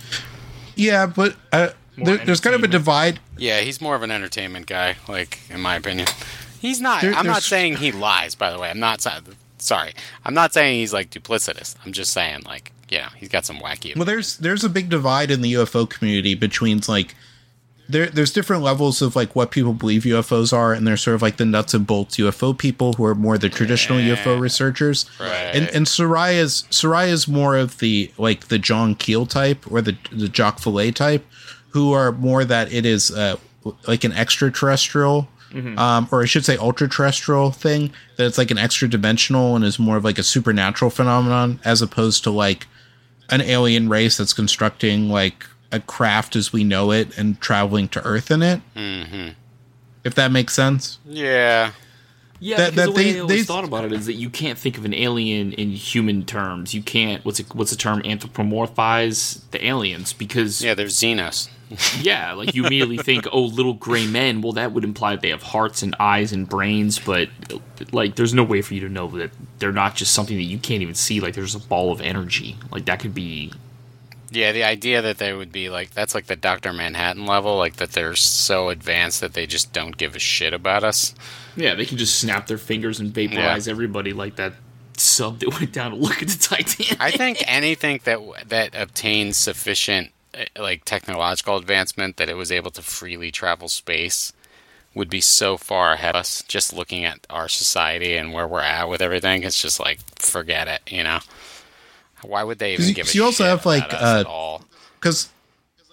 [0.75, 3.19] Yeah, but uh, there, there's kind of a divide.
[3.37, 6.07] Yeah, he's more of an entertainment guy, like in my opinion.
[6.59, 7.01] He's not.
[7.01, 8.35] There- I'm not saying he lies.
[8.35, 9.01] By the way, I'm not.
[9.01, 9.19] sa-
[9.57, 9.93] Sorry,
[10.25, 11.75] I'm not saying he's like duplicitous.
[11.85, 13.95] I'm just saying like, yeah, he's got some wacky.
[13.95, 17.15] Well, there's there's a big divide in the UFO community between like
[17.91, 21.21] there there's different levels of like what people believe UFOs are, and there's sort of
[21.21, 25.09] like the nuts and bolts UFO people who are more the traditional UFO researchers.
[25.19, 25.29] Right.
[25.29, 30.27] And and Seriah's Seriah's more of the like the John Keel type or the the
[30.27, 31.25] Jacques Vallée type,
[31.69, 33.37] who are more that it is uh,
[33.87, 35.27] like an extraterrestrial.
[35.53, 39.65] Um, or I should say, ultra terrestrial thing that it's like an extra dimensional and
[39.65, 42.67] is more of like a supernatural phenomenon as opposed to like
[43.29, 48.03] an alien race that's constructing like a craft as we know it and traveling to
[48.05, 48.61] Earth in it.
[48.75, 49.29] Mm-hmm.
[50.03, 50.97] If that makes sense.
[51.05, 51.71] yeah,
[52.43, 54.29] Yeah, That- that the way they- I always they- thought about it is that you
[54.31, 56.73] can't think of an alien in human terms.
[56.73, 61.49] You can't what's it, what's the term anthropomorphize the aliens because yeah, they're Xenos.
[62.01, 64.41] yeah, like you immediately think oh little gray men.
[64.41, 67.29] Well, that would imply they have hearts and eyes and brains, but
[67.91, 70.57] like there's no way for you to know that they're not just something that you
[70.57, 71.19] can't even see.
[71.21, 72.57] Like there's a ball of energy.
[72.71, 73.53] Like that could be
[74.31, 77.75] Yeah, the idea that they would be like that's like the Doctor Manhattan level, like
[77.75, 81.13] that they're so advanced that they just don't give a shit about us.
[81.55, 81.75] yeah.
[81.75, 84.53] They can just snap their fingers and vaporize everybody like that
[84.95, 87.01] sub that went down to look at the Titanic.
[87.01, 92.71] I think anything that that obtains sufficient uh, like technological advancement that it was able
[92.71, 94.31] to freely travel space
[94.93, 98.61] would be so far ahead of us just looking at our society and where we're
[98.61, 101.19] at with everything it's just like forget it you know
[102.23, 104.57] why would they even give so you also have, like, uh,
[104.99, 105.29] Because,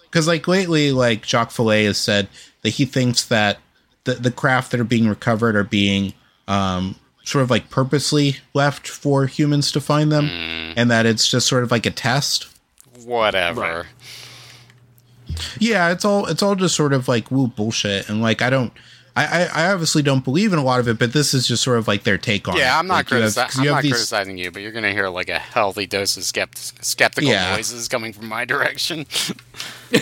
[0.03, 2.27] because like lately, like Jacques Vallée has said
[2.61, 3.59] that he thinks that
[4.03, 6.13] the the craft that are being recovered are being
[6.47, 10.25] um, sort of like purposely left for humans to find them,
[10.75, 12.47] and that it's just sort of like a test.
[13.05, 13.61] Whatever.
[13.61, 13.85] Right.
[15.59, 18.73] Yeah, it's all it's all just sort of like woo bullshit, and like I don't.
[19.19, 21.63] I, I, I obviously don't believe in a lot of it, but this is just
[21.63, 22.59] sort of like their take on it.
[22.59, 24.71] Yeah, I'm not, Like, you have- critici- I'm you not these- criticizing you, but you're
[24.71, 27.55] going to hear like a healthy dose of skept- skeptical Yeah.
[27.55, 29.05] noises coming from my direction.
[29.91, 29.97] No,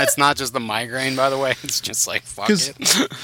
[0.00, 1.54] it's not just the migraine, by the way.
[1.62, 3.12] It's just like fuck 'Cause it.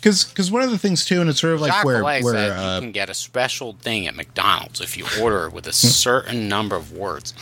[0.00, 2.50] Because one of the things too, and it's sort of like Jacques where where said
[2.52, 6.48] uh, you can get a special thing at McDonald's if you order with a certain
[6.48, 7.34] number of words.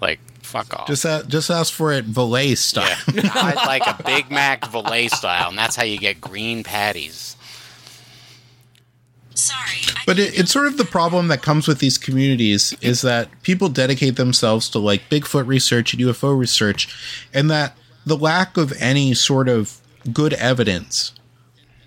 [0.00, 0.86] Like fuck off.
[0.86, 2.96] just a, just ask for it valet style.
[3.12, 7.36] yeah, I'd like a Big Mac Valet style, and that's how you get green patties.
[9.34, 9.80] Sorry.
[9.94, 13.28] I But it, it's sort of the problem that comes with these communities is that
[13.42, 16.88] people dedicate themselves to like Bigfoot research and UFO research,
[17.34, 17.76] and that
[18.06, 19.78] the lack of any sort of
[20.12, 21.12] good evidence,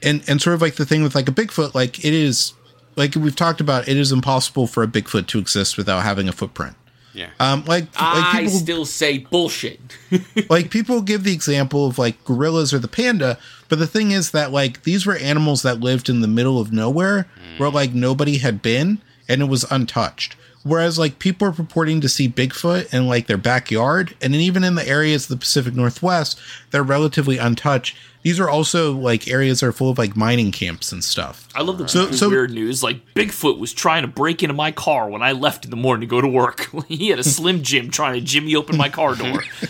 [0.04, 2.54] and and sort of like the thing with like a Bigfoot, like it is,
[2.96, 6.34] like we've talked about, it is impossible for a Bigfoot to exist without having a
[6.34, 6.76] footprint.
[7.20, 7.32] Yeah.
[7.42, 9.82] Um, like like I people still say bullshit.
[10.50, 14.32] like people give the example of like gorillas or the panda, but the thing is
[14.32, 18.38] that like these were animals that lived in the middle of nowhere where like nobody
[18.38, 20.38] had been and it was untouched.
[20.64, 24.64] Whereas like people are purporting to see Bigfoot in like their backyard and then even
[24.64, 26.40] in the areas of the Pacific Northwest,
[26.72, 27.98] they're relatively untouched.
[28.22, 31.48] These are also like areas that are full of like mining camps and stuff.
[31.56, 32.84] I love the So- so- weird news.
[32.84, 36.02] Like Bigfoot was trying to break into my car when I left in the morning
[36.02, 36.70] to go to work.
[36.88, 39.42] he had a Slim Jim trying to jimmy open my car door.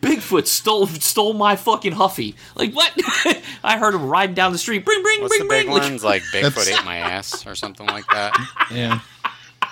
[0.00, 2.34] Bigfoot stole stole my fucking Huffy.
[2.54, 2.92] Like what?
[3.62, 4.84] I heard him riding down the street.
[4.84, 5.74] Bring, bring, What's bring, the big bring.
[5.74, 6.04] Like, ones?
[6.04, 8.36] Like Bigfoot ate my ass or something like that.
[8.72, 9.00] Yeah.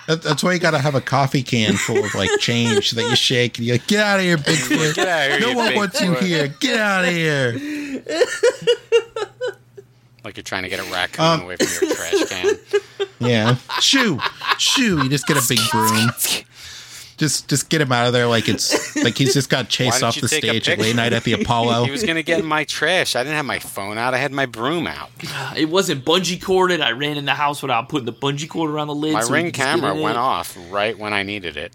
[0.07, 3.03] That, that's why you got to have a coffee can full of like change that
[3.09, 4.95] you shake and you're like, get out of here, Bigfoot.
[4.95, 6.47] Get out of here, no one wants you here.
[6.47, 7.59] Get out of here.
[10.23, 12.55] Like you're trying to get a raccoon Um, away from your trash can.
[13.19, 13.55] Yeah.
[13.79, 14.19] Shoo.
[14.57, 15.01] Shoo.
[15.01, 16.09] You just get a big broom.
[17.17, 20.19] Just just get him out of there like it's like he's just got chased off
[20.21, 21.83] the stage at late night at the Apollo.
[21.85, 23.15] He was gonna get in my trash.
[23.15, 24.13] I didn't have my phone out.
[24.13, 25.09] I had my broom out.
[25.57, 26.81] it wasn't bungee corded.
[26.81, 29.13] I ran in the house without putting the bungee cord around the lid.
[29.13, 31.73] My so ring could just get camera went off right when I needed it.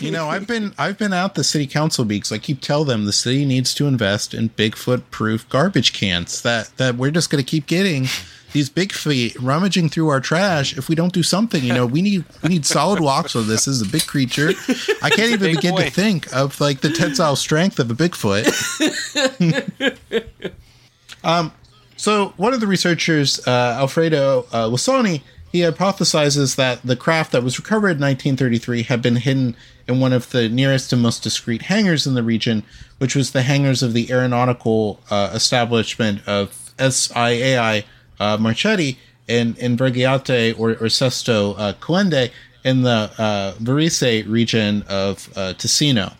[0.00, 2.32] you know, I've been I've been out the city council weeks.
[2.32, 6.40] I keep tell them the city needs to invest in Bigfoot proof garbage cans.
[6.42, 8.06] That that we're just gonna keep getting
[8.54, 11.62] these big feet rummaging through our trash if we don't do something.
[11.62, 14.50] You know, we need we need solid walks so this is a big creature.
[15.02, 15.84] I can't even big begin boy.
[15.84, 18.46] to think of like the tensile strength of a Bigfoot.
[21.24, 21.52] um
[21.96, 27.42] so one of the researchers, uh, Alfredo uh, Lissoni, he hypothesizes that the craft that
[27.42, 31.62] was recovered in 1933 had been hidden in one of the nearest and most discreet
[31.62, 32.64] hangars in the region,
[32.98, 37.84] which was the hangars of the aeronautical uh, establishment of SIAI
[38.20, 38.98] uh, Marchetti
[39.28, 42.30] in, in Vergiate or, or Sesto uh, Calende
[42.64, 46.14] in the uh, Varese region of uh, Ticino.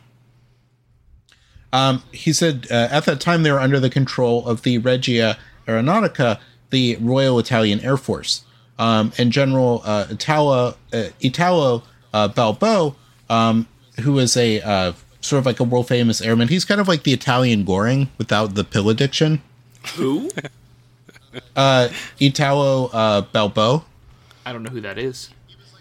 [1.72, 5.36] Um, he said uh, at that time they were under the control of the Regia
[5.66, 6.38] Aeronautica,
[6.70, 8.44] the Royal Italian Air Force.
[8.78, 11.82] Um, and General uh, Italo, uh, Italo
[12.12, 12.96] uh, Balbo,
[13.28, 13.66] um,
[14.00, 16.48] who was a uh, sort of like a world famous airman.
[16.48, 19.42] He's kind of like the Italian Goring without the pill addiction.
[19.96, 20.30] Who?
[21.56, 23.84] Uh, Italo uh, Balbo.
[24.46, 25.30] I don't know who that is.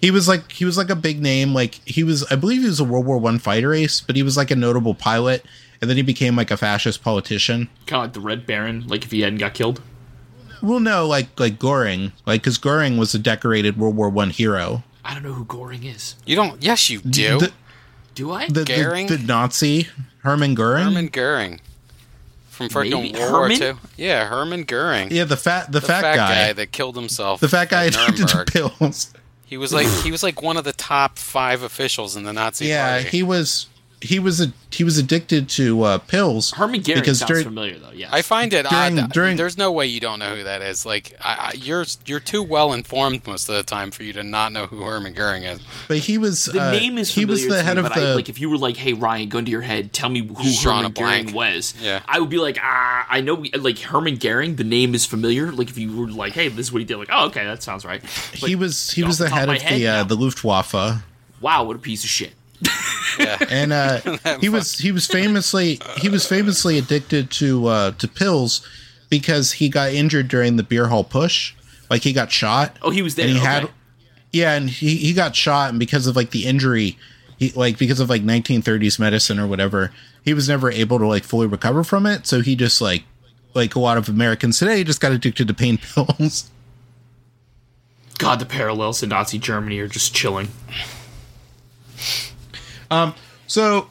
[0.02, 1.54] He was like he was like a big name.
[1.54, 4.24] Like he was, I believe he was a World War One fighter ace, but he
[4.24, 5.46] was like a notable pilot,
[5.82, 7.70] and then he became like a fascist politician.
[7.88, 8.86] Kind of like the Red Baron.
[8.88, 9.82] Like if he hadn't got killed.
[10.62, 14.84] Well, no, like like Goring, like because Goring was a decorated World War One hero.
[15.06, 16.16] I don't know who Goring is.
[16.26, 16.62] You don't?
[16.64, 17.40] Yes, you do.
[17.40, 17.52] The,
[18.16, 18.48] Do I?
[18.48, 19.08] the, the, Goering?
[19.08, 19.88] the Nazi
[20.20, 20.86] Hermann Goring.
[20.86, 21.60] Herman Goering
[22.54, 23.62] from freaking Maybe- World War Herman?
[23.62, 23.74] II.
[23.98, 25.12] Yeah, Herman Goering.
[25.12, 27.40] yeah, the fat the, the fat, guy, that killed himself.
[27.40, 29.14] the fat guy at addicted to pills.
[29.46, 32.68] He was like he was like one of the top five officials in the Nazi
[32.68, 33.10] Yeah, party.
[33.10, 33.68] he was
[34.04, 36.52] he was a he was addicted to uh, pills.
[36.52, 37.92] Herman Goering because sounds during- familiar though.
[37.92, 38.10] Yeah.
[38.12, 39.12] I find it During- odd.
[39.14, 40.84] during- there's no way you don't know who that is.
[40.86, 44.24] Like, I, I, you're you're too well informed most of the time for you to
[44.24, 45.62] not know who Herman Goering is.
[45.88, 48.02] But he was the uh, name is he was the to head me, of the
[48.02, 50.44] I, like if you were like, "Hey Ryan, gun to your head, tell me who
[50.44, 52.02] Just drawing Herman a was," Yeah.
[52.08, 55.52] I would be like, "Ah, I know." Like Herman Goering, the name is familiar.
[55.52, 57.64] Like if you were like, "Hey, this is what he did," like, "Oh, okay, that
[57.64, 60.04] sounds right." But he was he was the the top head my of the uh,
[60.04, 60.74] the Luftwaffe.
[61.42, 62.34] wow, what a piece of shit.
[63.20, 64.00] Yeah, and uh,
[64.40, 68.68] he was he was famously he was famously addicted to uh, to pills
[69.10, 71.54] because he got injured during the beer hall putsch.
[71.90, 72.78] Like he got shot.
[72.82, 73.26] Oh, he was there.
[73.26, 73.48] and he okay.
[73.48, 73.70] had
[74.32, 76.98] yeah, and he he got shot, and because of like the injury,
[77.38, 79.92] he like because of like 1930s medicine or whatever,
[80.24, 82.26] he was never able to like fully recover from it.
[82.26, 83.04] So he just like
[83.54, 86.50] like a lot of Americans today just got addicted to pain pills.
[88.18, 90.48] God, the parallels to Nazi Germany are just chilling.
[93.48, 93.88] So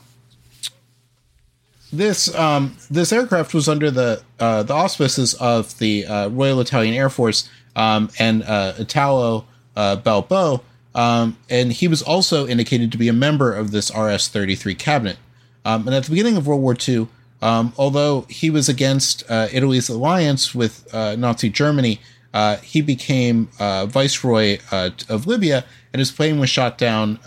[1.92, 6.94] this um, this aircraft was under the uh, the auspices of the uh, Royal Italian
[6.94, 9.44] Air Force um, and uh, Italo
[9.76, 10.62] uh, Balbo,
[10.94, 14.74] um, and he was also indicated to be a member of this RS thirty three
[14.74, 15.18] cabinet.
[15.64, 17.08] Um, and at the beginning of World War II,
[17.40, 22.00] um, although he was against uh, Italy's alliance with uh, Nazi Germany,
[22.34, 27.20] uh, he became viceroy of Libya, and his plane was shot down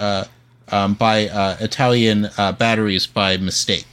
[0.72, 3.88] um, by uh, Italian uh, batteries by mistake.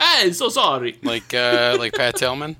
[0.00, 0.98] Hey, so sorry.
[1.02, 2.56] Like uh, like Pat Tillman.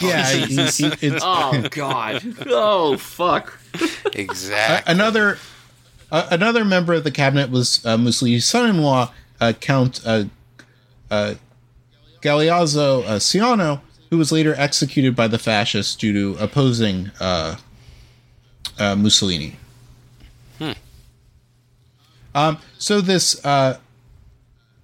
[0.00, 2.22] Yeah, he- he- he- it's, Oh God.
[2.46, 3.58] Oh fuck.
[4.12, 4.92] Exactly.
[4.92, 5.38] another
[6.10, 10.24] uh, another member of the cabinet was uh, Mussolini's son-in-law, uh, Count uh,
[11.10, 11.34] uh,
[12.22, 17.56] Galeazzo uh, Ciano, who was later executed by the fascists due to opposing uh,
[18.78, 19.56] uh, Mussolini.
[22.34, 23.78] Um, so this uh,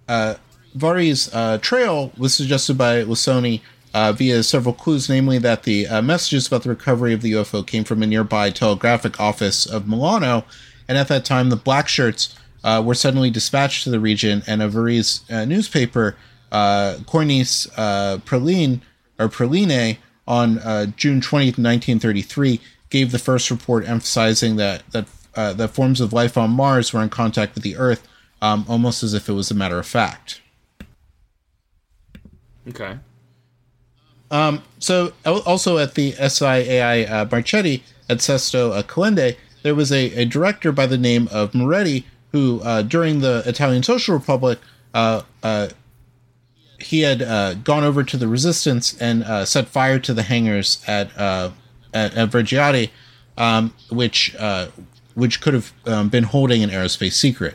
[0.09, 0.35] uh,
[0.77, 3.61] Varese uh, trail was suggested by Lissoni
[3.93, 7.67] uh, via several clues, namely that the uh, messages about the recovery of the UFO
[7.67, 10.45] came from a nearby telegraphic office of Milano,
[10.89, 14.63] and at that time the black shirts uh, were suddenly dispatched to the region, and
[14.63, 16.17] a Varese uh, newspaper,
[16.53, 18.81] uh, Cornice uh, Praline,
[19.19, 19.99] or Praline,
[20.29, 26.01] on uh, June 20th, 1933, gave the first report emphasizing that that uh, that forms
[26.01, 28.07] of life on Mars were in contact with the Earth,
[28.43, 30.41] um, almost as if it was a matter of fact.
[32.69, 32.99] Okay.
[34.79, 40.25] So also at the SIAI uh, Marchetti at Sesto uh, Calende, there was a, a
[40.25, 44.59] director by the name of Moretti who, uh, during the Italian Social Republic,
[44.95, 45.69] uh, uh,
[46.79, 50.83] he had uh, gone over to the resistance and uh, set fire to the hangars
[50.87, 51.51] at uh,
[51.93, 52.91] at, at Vergiate,
[53.37, 54.69] um, which uh,
[55.15, 57.55] which could have um, been holding an aerospace secret.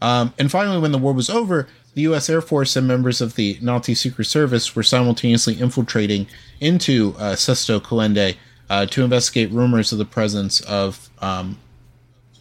[0.00, 2.30] Um, and finally, when the war was over, the U.S.
[2.30, 6.28] Air Force and members of the Nazi Secret Service were simultaneously infiltrating
[6.60, 8.36] into uh, Sesto Calende
[8.70, 11.58] uh, to investigate rumors of the presence of um,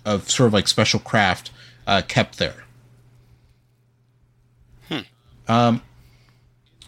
[0.06, 1.50] of sort of like special craft
[1.88, 2.66] uh, kept there.
[5.48, 5.82] Um,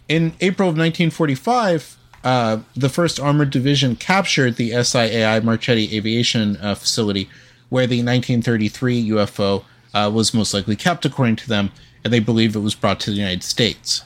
[0.08, 6.74] in April of 1945, uh, the First Armored Division captured the SIAI Marchetti Aviation uh,
[6.74, 7.28] Facility,
[7.68, 9.64] where the 1933 UFO
[9.94, 11.70] uh, was most likely kept, according to them,
[12.04, 14.04] and they believe it was brought to the United States.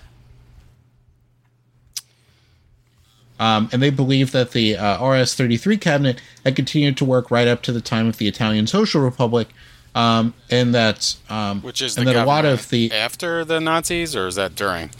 [3.40, 7.48] Um, and they believe that the uh, RS 33 cabinet had continued to work right
[7.48, 9.48] up to the time of the Italian Social Republic,
[9.96, 14.14] um, and that um, Which is and that a lot of the after the Nazis,
[14.14, 14.90] or is that during?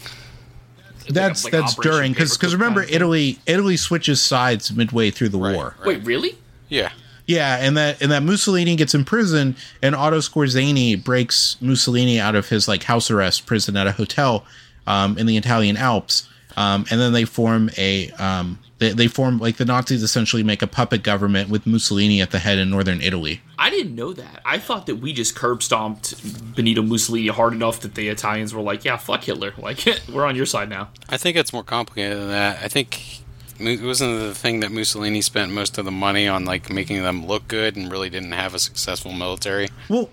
[1.09, 2.95] That's like that's Operation during because because remember kind of.
[2.95, 5.75] Italy Italy switches sides midway through the war.
[5.85, 6.37] Wait, really?
[6.69, 6.91] Yeah.
[7.27, 12.49] Yeah, and that and that Mussolini gets imprisoned, and Otto Skorzeny breaks Mussolini out of
[12.49, 14.45] his like house arrest prison at a hotel
[14.85, 19.39] um, in the Italian Alps, um, and then they form a um, they, they form
[19.39, 23.01] like the Nazis essentially make a puppet government with Mussolini at the head in northern
[23.01, 23.41] Italy.
[23.57, 24.41] I didn't know that.
[24.43, 28.61] I thought that we just curb stomped Benito Mussolini hard enough that the Italians were
[28.61, 29.53] like, "Yeah, fuck Hitler.
[29.57, 32.61] Like, we're on your side now." I think it's more complicated than that.
[32.61, 33.21] I think
[33.59, 37.25] it wasn't the thing that Mussolini spent most of the money on, like making them
[37.25, 39.69] look good, and really didn't have a successful military.
[39.87, 40.09] Well,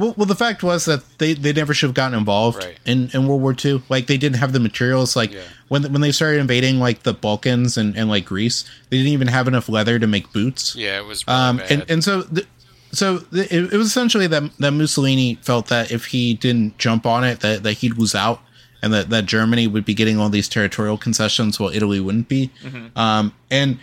[0.00, 2.78] well, well the fact was that they, they never should have gotten involved Right.
[2.86, 3.82] in, in World War II.
[3.88, 5.14] Like they didn't have the materials.
[5.14, 5.42] Like Yeah.
[5.68, 9.28] when when they started invading like the Balkans and, and like Greece, they didn't even
[9.28, 10.74] have enough leather to make boots.
[10.74, 11.70] Yeah, it was really Um, bad.
[11.72, 12.46] and and so the,
[12.92, 17.06] so the, it, it was essentially that that Mussolini felt that if he didn't jump
[17.06, 18.40] on it, that that he'd lose out,
[18.82, 22.50] and that that Germany would be getting all these territorial concessions while Italy wouldn't be.
[22.96, 23.78] Um, and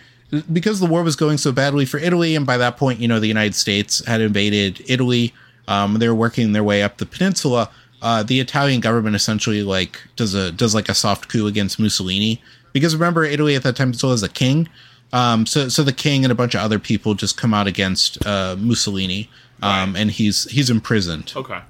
[0.52, 3.18] because the war was going so badly for Italy, and by that point, you know,
[3.18, 5.32] the United States had invaded Italy.
[5.68, 7.70] Um, they're working their way up the peninsula.
[8.02, 12.40] Uh, the Italian government essentially like does a does like a soft coup against Mussolini
[12.72, 14.68] because remember Italy at that time still has a king.
[15.12, 18.24] Um, so so the king and a bunch of other people just come out against
[18.26, 19.28] uh, Mussolini,
[19.62, 21.32] um, and he's he's imprisoned.
[21.36, 21.60] Okay.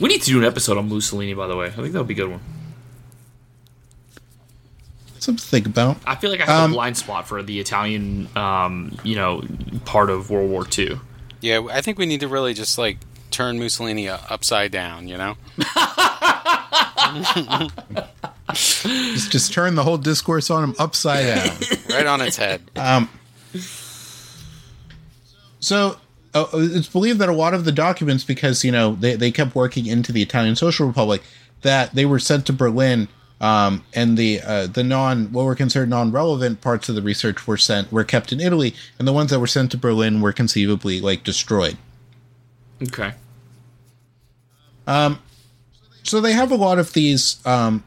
[0.00, 1.66] We need to do an episode on Mussolini, by the way.
[1.66, 2.40] I think that would be a good one.
[5.18, 5.98] Something to think about.
[6.04, 9.42] I feel like I have Um, a blind spot for the Italian, um, you know,
[9.84, 10.98] part of World War II.
[11.42, 12.96] Yeah, I think we need to really just like
[13.30, 15.08] turn Mussolini upside down.
[15.08, 15.36] You know?
[18.52, 21.56] Just just turn the whole discourse on him upside down.
[21.90, 22.60] right on its head.
[25.60, 25.96] So
[26.34, 29.54] uh, it's believed that a lot of the documents, because you know they, they kept
[29.54, 31.22] working into the Italian Social Republic,
[31.62, 33.08] that they were sent to Berlin,
[33.42, 37.46] um, and the uh, the non what were considered non relevant parts of the research
[37.46, 40.32] were sent were kept in Italy, and the ones that were sent to Berlin were
[40.32, 41.76] conceivably like destroyed.
[42.82, 43.12] Okay.
[44.86, 45.18] Um,
[46.04, 47.84] So they have a lot of these um,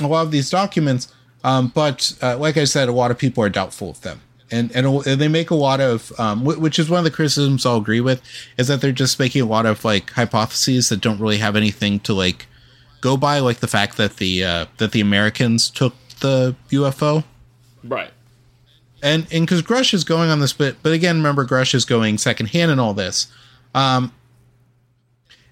[0.00, 1.12] a lot of these documents,
[1.44, 4.20] um, but uh, like I said, a lot of people are doubtful of them.
[4.50, 7.66] And, and and they make a lot of um, which is one of the criticisms
[7.66, 8.22] I'll agree with
[8.56, 12.00] is that they're just making a lot of like hypotheses that don't really have anything
[12.00, 12.46] to like
[13.00, 17.24] go by like the fact that the uh, that the Americans took the UFO
[17.84, 18.10] Right.
[19.02, 22.18] and and because Grush is going on this bit, but again, remember Grush is going
[22.18, 23.28] secondhand in all this.
[23.74, 24.12] Um,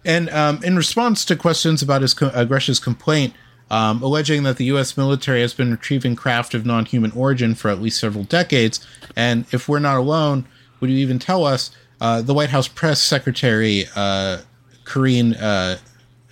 [0.04, 3.34] and um, in response to questions about his uh, Grush's complaint,
[3.70, 4.96] um, alleging that the U.S.
[4.96, 8.84] military has been retrieving craft of non-human origin for at least several decades,
[9.16, 10.46] and if we're not alone,
[10.80, 11.70] would you even tell us?
[12.00, 14.38] Uh, the White House press secretary, uh,
[14.84, 15.78] Karine uh,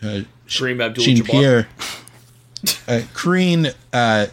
[0.02, 1.68] uh, Kareem Abdul Jean Pierre.
[2.88, 3.00] uh,
[3.92, 4.26] uh,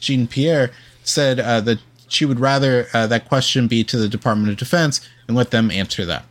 [0.00, 0.70] Jean Pierre
[1.02, 1.78] said uh, that
[2.08, 5.70] she would rather uh, that question be to the Department of Defense and let them
[5.70, 6.24] answer that.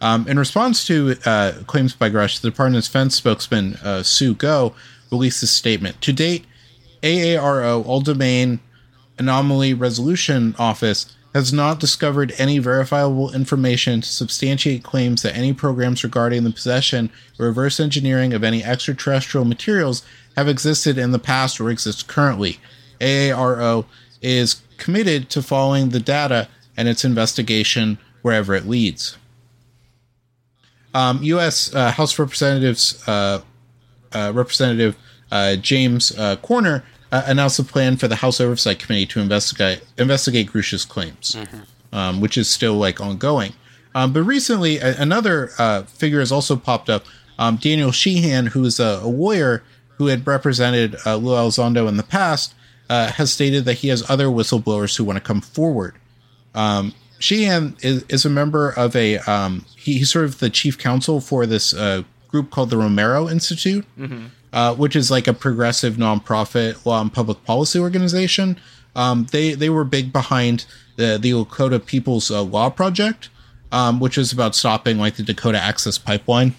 [0.00, 4.34] Um, in response to uh, claims by Grush, the Department of Defense spokesman uh, Sue
[4.34, 4.74] Gough
[5.10, 6.00] released a statement.
[6.00, 6.44] To date,
[7.02, 8.60] AARO, All Domain
[9.18, 16.04] Anomaly Resolution Office, has not discovered any verifiable information to substantiate claims that any programs
[16.04, 20.04] regarding the possession or reverse engineering of any extraterrestrial materials
[20.36, 22.58] have existed in the past or exist currently.
[23.00, 23.86] AARO
[24.20, 29.16] is committed to following the data and its investigation wherever it leads.
[30.94, 31.74] Um, U.S.
[31.74, 33.40] Uh, House Representatives uh,
[34.12, 34.96] uh, Representative
[35.30, 39.82] uh, James uh, Comer uh, announced a plan for the House Oversight Committee to investigate
[39.98, 41.36] investigate Grush's claims,
[41.92, 43.52] um, which is still like ongoing.
[43.94, 47.04] Um, but recently, a- another uh, figure has also popped up.
[47.38, 49.62] Um, Daniel Sheehan, who is a, a lawyer
[49.98, 52.54] who had represented uh, Lou Elizondo in the past,
[52.88, 55.94] uh, has stated that he has other whistleblowers who want to come forward.
[56.54, 60.76] Um, Sheehan is, is a member of a um, he, he's sort of the chief
[60.78, 63.84] counsel for this uh, group called the Romero Institute,
[64.52, 68.58] uh, which is like a progressive nonprofit law and public policy organization.
[68.94, 73.28] Um, they they were big behind the the Lakota People's uh, Law Project,
[73.70, 76.54] um, which is about stopping like the Dakota Access Pipeline.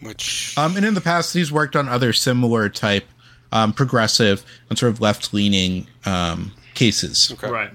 [0.00, 3.06] Which Um, and in the past, he's worked on other similar type
[3.52, 7.32] um, progressive and sort of left leaning um, cases.
[7.32, 7.50] okay.
[7.50, 7.70] Right.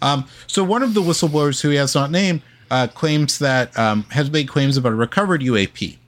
[0.00, 4.04] Um, so one of the whistleblowers who he has not named uh, claims that um,
[4.10, 5.98] has made claims about a recovered UAP.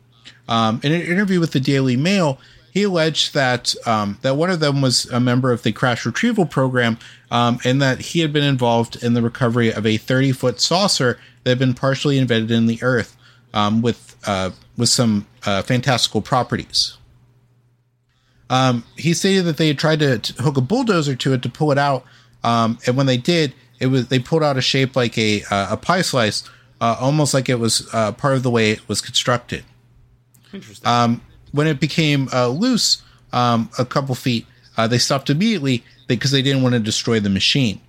[0.49, 2.38] Um, in an interview with the Daily Mail,
[2.74, 6.45] he alleged that um, that one of them was a member of the crash retrieval
[6.45, 6.99] program,
[7.30, 11.18] um, and that he had been involved in the recovery of a 30 foot saucer
[11.45, 13.16] that had been partially embedded in the earth
[13.55, 16.99] um, with uh, with some uh, fantastical properties.
[18.51, 21.49] Um, he stated that they had tried to, to hook a bulldozer to it to
[21.49, 22.05] pull it out,
[22.42, 25.68] um, and when they did, it was they pulled out a shape like a uh,
[25.70, 26.42] a pie slice,
[26.80, 29.64] uh, almost like it was uh, part of the way it was constructed.
[30.55, 30.88] Interesting.
[30.88, 31.20] Um,
[31.52, 33.02] when it became uh, loose,
[33.32, 34.46] um, a couple feet,
[34.76, 37.80] uh, they stopped immediately because they didn't want to destroy the machine.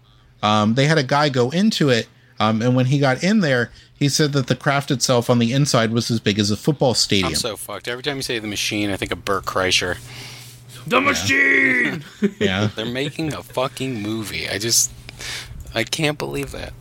[0.41, 2.07] Um, they had a guy go into it,
[2.39, 5.53] um, and when he got in there, he said that the craft itself on the
[5.53, 7.30] inside was as big as a football stadium.
[7.30, 7.88] I'm so fucked.
[7.88, 9.97] Every time you say the machine, I think of Bert Kreischer.
[10.86, 12.03] the machine.
[12.39, 12.70] yeah.
[12.76, 14.49] They're making a fucking movie.
[14.49, 14.91] I just,
[15.74, 16.74] I can't believe that.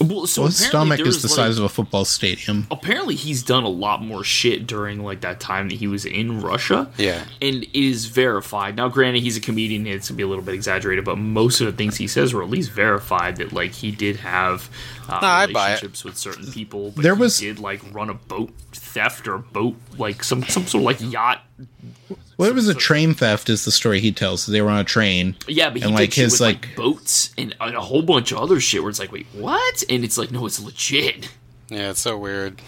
[0.00, 2.66] Well, so Well, his stomach is the like- size of a football stadium.
[2.70, 6.40] apparently he's done a lot more shit during like that time that he was in
[6.40, 6.90] Russia.
[6.98, 7.24] Yeah.
[7.42, 8.76] And is verified.
[8.76, 11.66] Now granted he's a comedian, it's gonna be a little bit exaggerated, but most of
[11.66, 14.68] the things he says were at least verified that like he did have
[15.08, 15.54] uh, No, I buy it.
[15.82, 16.92] relationships with certain people.
[16.94, 18.50] But There he was- did like run a boat
[18.92, 21.42] theft or boat like some some sort of like yacht
[22.36, 24.46] Well, it was a train theft, is the story he tells.
[24.46, 25.36] They were on a train.
[25.46, 28.32] Yeah, but he And, like, his, with, like, like- boats and, and a whole bunch
[28.32, 29.82] of other shit where it's like, wait, what?
[29.90, 31.28] And it's like, no, it's legit.
[31.68, 32.60] Yeah, it's so weird.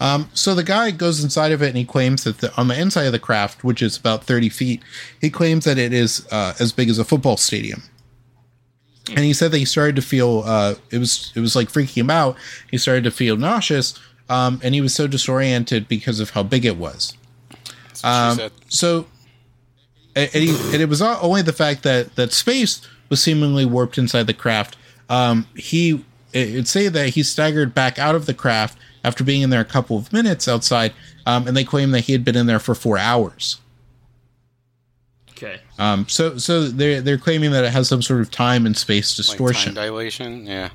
[0.00, 2.78] Um, so the guy goes inside of it and he claims that the, on the
[2.78, 4.82] inside of the craft, which is about 30 feet,
[5.20, 7.84] he claims that it is uh, as big as a football stadium.
[9.08, 11.96] And he said that he started to feel uh, it was it was like freaking
[11.96, 12.36] him out.
[12.70, 13.98] He started to feel nauseous,
[14.28, 17.16] um, and he was so disoriented because of how big it was.
[18.04, 19.06] Um, so,
[20.14, 23.98] and, he, and it was not only the fact that that space was seemingly warped
[23.98, 24.76] inside the craft.
[25.08, 29.50] Um, he it'd say that he staggered back out of the craft after being in
[29.50, 30.92] there a couple of minutes outside,
[31.26, 33.58] um, and they claim that he had been in there for four hours.
[35.42, 35.60] Okay.
[35.78, 39.18] Um, so so they're they're claiming that it has some sort of time and space
[39.18, 39.74] Like distortion.
[39.74, 40.46] time dilation.
[40.46, 40.68] Yeah.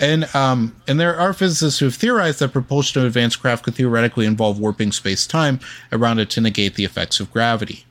[0.00, 3.74] And um, and there are physicists who have theorized that propulsion of advanced craft could
[3.74, 5.60] theoretically involve warping space time
[5.92, 7.84] around it to negate the effects of gravity.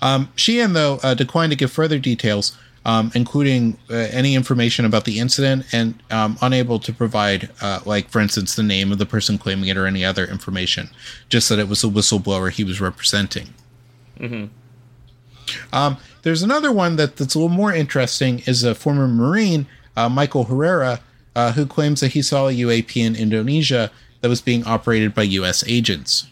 [0.00, 5.04] Um, Sheehan, though, uh, declined to give further details, um, including uh, any information about
[5.04, 9.06] the incident, and um, unable to provide, uh, like, for instance, the name of the
[9.06, 10.88] person claiming it or any other information,
[11.28, 13.48] just that it was a whistleblower he was representing.
[15.72, 19.66] Um, there's another one that, that's a little more interesting is a former Marine,
[19.96, 21.00] uh, Michael Herrera,
[21.34, 25.22] uh, who claims that he saw a UAP in Indonesia that was being operated by
[25.22, 25.64] U.S.
[25.66, 26.26] agents.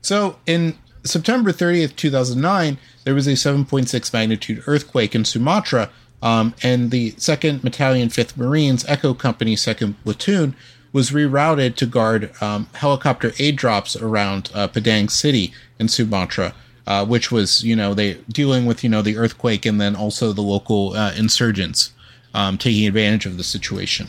[0.00, 0.78] So in
[1.08, 5.90] September 30th, 2009, there was a 7.6 magnitude earthquake in Sumatra,
[6.22, 10.54] um, and the 2nd Battalion, 5th Marines, Echo Company, 2nd Platoon,
[10.92, 16.54] was rerouted to guard um, helicopter aid drops around uh, Padang City in Sumatra,
[16.86, 20.32] uh, which was, you know, they dealing with, you know, the earthquake and then also
[20.32, 21.92] the local uh, insurgents
[22.34, 24.08] um, taking advantage of the situation.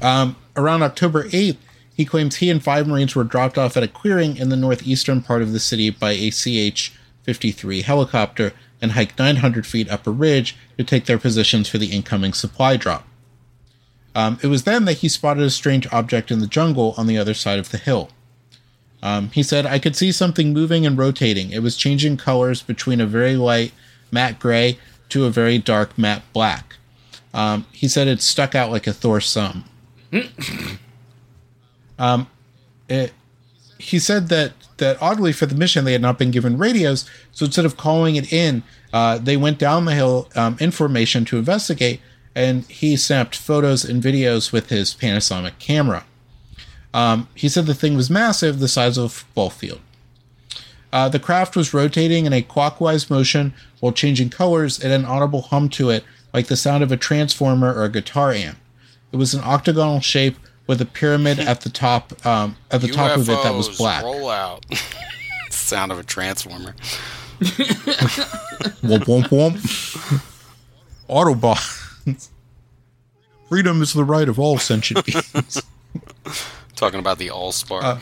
[0.00, 1.56] Um, around October 8th,
[1.98, 5.20] he claims he and five Marines were dropped off at a clearing in the northeastern
[5.20, 6.92] part of the city by a CH
[7.24, 11.90] 53 helicopter and hiked 900 feet up a ridge to take their positions for the
[11.90, 13.04] incoming supply drop.
[14.14, 17.18] Um, it was then that he spotted a strange object in the jungle on the
[17.18, 18.10] other side of the hill.
[19.02, 21.50] Um, he said, I could see something moving and rotating.
[21.50, 23.72] It was changing colors between a very light
[24.12, 24.78] matte gray
[25.08, 26.76] to a very dark matte black.
[27.34, 29.64] Um, he said it stuck out like a Thor sum.
[31.98, 32.28] um,
[32.88, 33.12] it,
[33.78, 37.46] he said that, that oddly for the mission they had not been given radios, so
[37.46, 41.38] instead of calling it in, uh, they went down the hill um, in formation to
[41.38, 42.00] investigate,
[42.34, 46.04] and he snapped photos and videos with his Panasonic camera.
[46.94, 49.80] Um, he said the thing was massive, the size of a football field.
[50.92, 55.42] Uh, the craft was rotating in a clockwise motion while changing colors and an audible
[55.42, 58.58] hum to it, like the sound of a transformer or a guitar amp.
[59.12, 60.36] It was an octagonal shape
[60.68, 62.24] with a pyramid at the top.
[62.24, 64.04] Um, at the top of it that was black.
[64.04, 64.64] Roll out.
[65.50, 66.76] Sound of a transformer.
[67.40, 70.22] womp womp womp.
[71.08, 72.28] Autobots.
[73.48, 75.62] Freedom is the right of all sentient beings.
[76.76, 77.82] Talking about the Allspark.
[77.82, 77.98] Uh,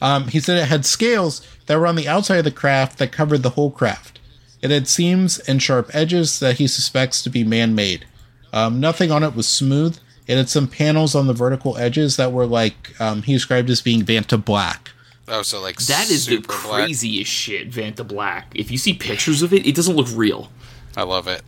[0.00, 3.12] Um, he said it had scales that were on the outside of the craft that
[3.12, 4.18] covered the whole craft.
[4.60, 8.04] It had seams and sharp edges that he suspects to be man made.
[8.52, 9.98] Um, nothing on it was smooth.
[10.26, 13.80] It had some panels on the vertical edges that were like um, he described as
[13.80, 14.90] being Vanta black.
[15.28, 16.84] oh, so like That is the super black.
[16.86, 18.46] craziest shit, Vanta Black.
[18.54, 20.50] If you see pictures of it, it doesn't look real.
[20.96, 21.42] I love it.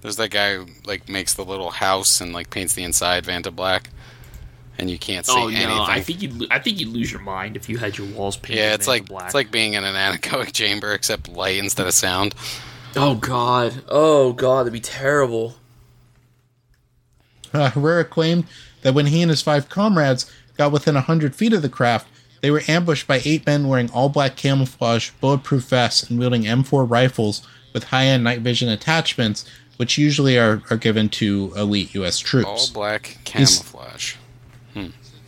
[0.00, 3.54] There's that guy who like makes the little house and like paints the inside Vanta
[3.54, 3.90] black,
[4.78, 5.68] and you can't see oh anything.
[5.68, 8.36] no, I think you'd I think you'd lose your mind if you had your walls
[8.36, 8.60] painted.
[8.62, 9.24] yeah, it's Vanta like black.
[9.26, 12.34] it's like being in an anechoic chamber except light instead of sound.
[12.96, 15.54] oh god, oh god, that'd be terrible.
[17.52, 18.44] Uh, Herrera claimed
[18.82, 22.08] that when he and his five comrades got within 100 feet of the craft,
[22.40, 26.90] they were ambushed by eight men wearing all black camouflage, bulletproof vests, and wielding M4
[26.90, 29.44] rifles with high end night vision attachments,
[29.76, 32.18] which usually are, are given to elite U.S.
[32.18, 32.48] Troops.
[32.48, 34.16] All black camouflage.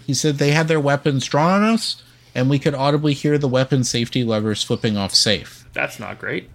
[0.07, 2.03] He said they had their weapons drawn on us,
[2.35, 5.67] and we could audibly hear the weapon safety levers flipping off safe.
[5.73, 6.51] That's not great.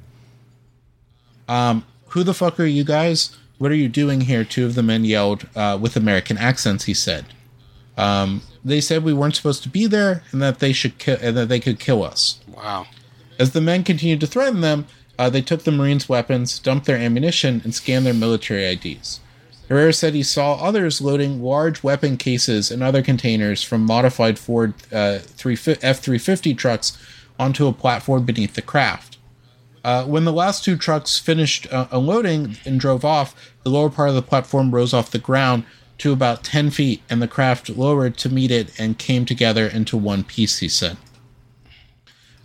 [2.09, 3.36] Who the fuck are you guys?
[3.60, 4.43] What are you doing here?
[4.43, 6.86] Two of the men yelled uh, with American accents.
[6.86, 7.26] He said.
[7.97, 11.36] Um, they said we weren't supposed to be there, and that they should ki- and
[11.38, 12.39] that they could kill us.
[12.47, 12.88] Wow.
[13.38, 14.88] As the men continued to threaten them,
[15.18, 19.20] uh, they took the Marines' weapons, dumped their ammunition, and scanned their military IDs.
[19.68, 24.74] Herrera said he saw others loading large weapon cases and other containers from modified Ford
[24.91, 26.97] uh, F 350 trucks
[27.38, 29.09] onto a platform beneath the craft.
[29.84, 34.09] Uh, when the last two trucks finished uh, unloading and drove off, the lower part
[34.09, 35.63] of the platform rose off the ground
[35.99, 39.97] to about 10 feet, and the craft lowered to meet it and came together into
[39.97, 40.97] one piece, he said.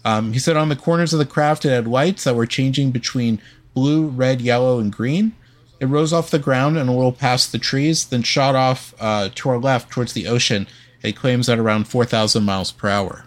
[0.04, 2.90] Um, he said on the corners of the craft it had lights that were changing
[2.90, 3.40] between
[3.72, 5.34] blue, red, yellow, and green.
[5.80, 9.30] It rose off the ground and a little past the trees, then shot off uh,
[9.34, 10.66] to our left towards the ocean.
[11.02, 13.26] It claims at around 4,000 miles per hour.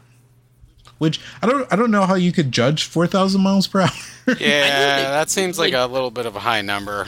[0.98, 3.90] Which I don't, I don't know how you could judge 4,000 miles per hour.
[4.28, 4.36] Yeah,
[4.68, 7.08] that- that seems like like- a little bit of a high number.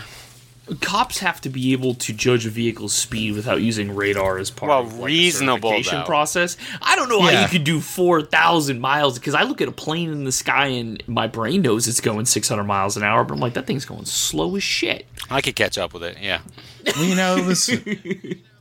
[0.82, 4.70] Cops have to be able to judge a vehicle's speed without using radar as part
[4.70, 6.58] Well, of like, reasonable, the certification process.
[6.80, 9.72] I don't know how you could do four thousand miles because I look at a
[9.72, 13.24] plane in the sky and my brain knows it's going six hundred miles an hour,
[13.24, 15.08] but I'm like that thing's going slow as shit.
[15.32, 16.18] I could catch up with it.
[16.22, 16.42] Yeah.
[16.96, 17.68] Well, you know, it was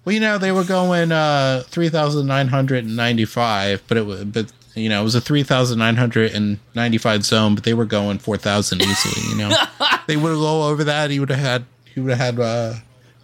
[0.07, 5.05] Well, you know, they were going uh, 3,995, but it was, but you know, it
[5.05, 9.55] was a 3,995 zone, but they were going 4,000 easily, you know.
[10.07, 12.75] they would have go over that, he would have had, he would have had uh,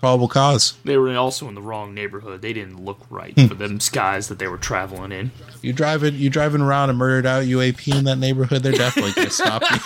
[0.00, 0.74] probable cause.
[0.84, 2.42] They were also in the wrong neighborhood.
[2.42, 5.30] They didn't look right for them skies that they were traveling in.
[5.62, 9.28] You driving, you driving around a murdered out UAP in that neighborhood, they're definitely going
[9.28, 9.78] to stop you.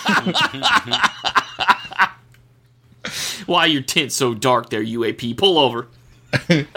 [3.45, 5.37] Why your tint so dark there, UAP?
[5.37, 5.87] Pull over.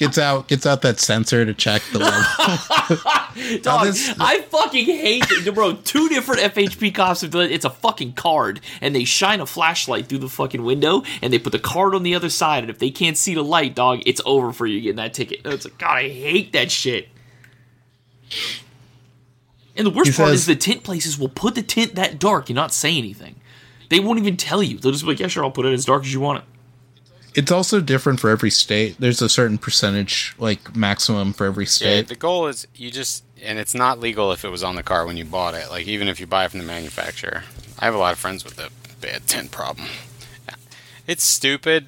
[0.00, 3.58] gets out, gets out that sensor to check the level.
[3.62, 5.74] Dog, this- I fucking hate that, bro.
[5.74, 7.52] Two different FHP cops have done it.
[7.52, 11.38] It's a fucking card, and they shine a flashlight through the fucking window, and they
[11.38, 14.00] put the card on the other side, and if they can't see the light, dog,
[14.06, 15.42] it's over for you getting that ticket.
[15.44, 17.08] It's like, God, I hate that shit.
[19.76, 22.18] And the worst He part says- is the tent places will put the tent that
[22.18, 23.36] dark and not say anything.
[23.88, 24.78] They won't even tell you.
[24.78, 26.44] They'll just be like, yeah, sure, I'll put it as dark as you want it.
[27.34, 28.96] It's also different for every state.
[28.98, 32.08] There's a certain percentage, like maximum for every Yeah, state.
[32.08, 35.06] the goal is you just, and it's not legal if it was on the car
[35.06, 35.70] when you bought it.
[35.70, 37.44] Like even if you buy it from the manufacturer.
[37.78, 38.68] I have a lot of friends with a
[39.00, 39.88] bad tint problem.
[41.06, 41.86] It's stupid,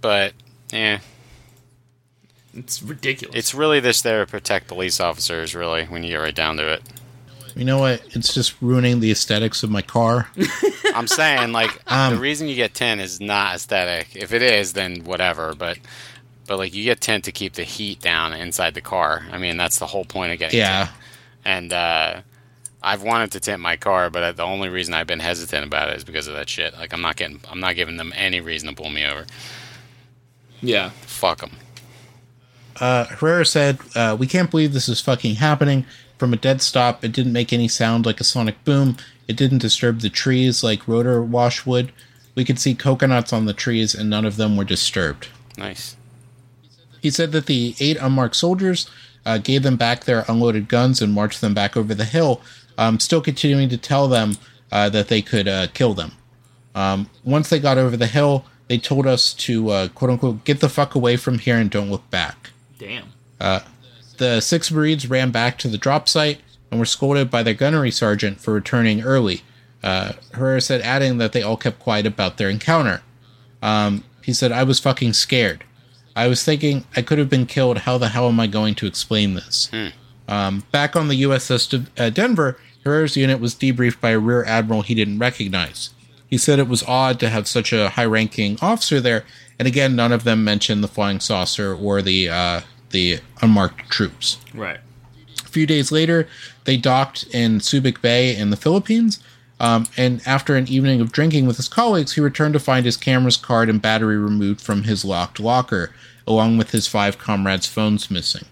[0.00, 0.32] but
[0.72, 1.00] yeah,
[2.54, 3.34] It's ridiculous.
[3.36, 5.54] it's really this there to protect police officers.
[5.54, 6.82] Really, when you get right down to it.
[7.58, 8.02] You know what?
[8.14, 10.30] It's just ruining the aesthetics of my car.
[10.94, 14.14] I'm saying like Um, the reason you get tint is not aesthetic.
[14.16, 15.54] If it is, then whatever.
[15.54, 15.78] But
[16.46, 19.26] but like you get tint to keep the heat down inside the car.
[19.32, 20.84] I mean that's the whole point of getting Yeah.
[20.86, 20.96] tint.
[21.44, 22.20] And uh,
[22.82, 25.96] I've wanted to tint my car, but the only reason I've been hesitant about it
[25.96, 26.74] is because of that shit.
[26.74, 29.26] Like I'm not getting, I'm not giving them any reason to pull me over.
[30.62, 30.90] yeah.
[31.02, 31.50] Fuck them.
[32.80, 35.84] Uh, Herrera said, uh, "We can't believe this is fucking happening.
[36.18, 38.96] From a dead stop, it didn't make any sound like a sonic boom.
[39.28, 41.92] It didn't disturb the trees like rotor wash would.
[42.34, 45.96] We could see coconuts on the trees, and none of them were disturbed." Nice.
[47.00, 48.90] He said that the eight unmarked soldiers
[49.24, 52.40] uh, gave them back their unloaded guns and marched them back over the hill,
[52.76, 54.36] um, still continuing to tell them
[54.72, 56.12] uh, that they could uh, kill them.
[56.74, 60.60] Um, once they got over the hill, they told us to uh, quote unquote get
[60.60, 62.50] the fuck away from here and don't look back.
[62.78, 63.04] Damn.
[64.18, 66.40] The six Marines ran back to the drop site
[66.70, 69.42] and were scolded by their gunnery sergeant for returning early.
[69.82, 73.02] Uh, Herrera said, adding that they all kept quiet about their encounter.
[73.62, 75.64] Um, he said, I was fucking scared.
[76.14, 77.78] I was thinking I could have been killed.
[77.78, 79.70] How the hell am I going to explain this?
[80.26, 84.82] Um, back on the USS uh, Denver, Herrera's unit was debriefed by a rear admiral
[84.82, 85.90] he didn't recognize.
[86.28, 89.24] He said it was odd to have such a high ranking officer there,
[89.58, 92.60] and again, none of them mentioned the flying saucer or the, uh,
[92.90, 94.38] the unmarked troops.
[94.54, 94.80] Right.
[95.44, 96.28] A few days later,
[96.64, 99.22] they docked in Subic Bay in the Philippines.
[99.60, 102.96] Um, and after an evening of drinking with his colleagues, he returned to find his
[102.96, 105.92] camera's card and battery removed from his locked locker,
[106.26, 108.44] along with his five comrades' phones missing.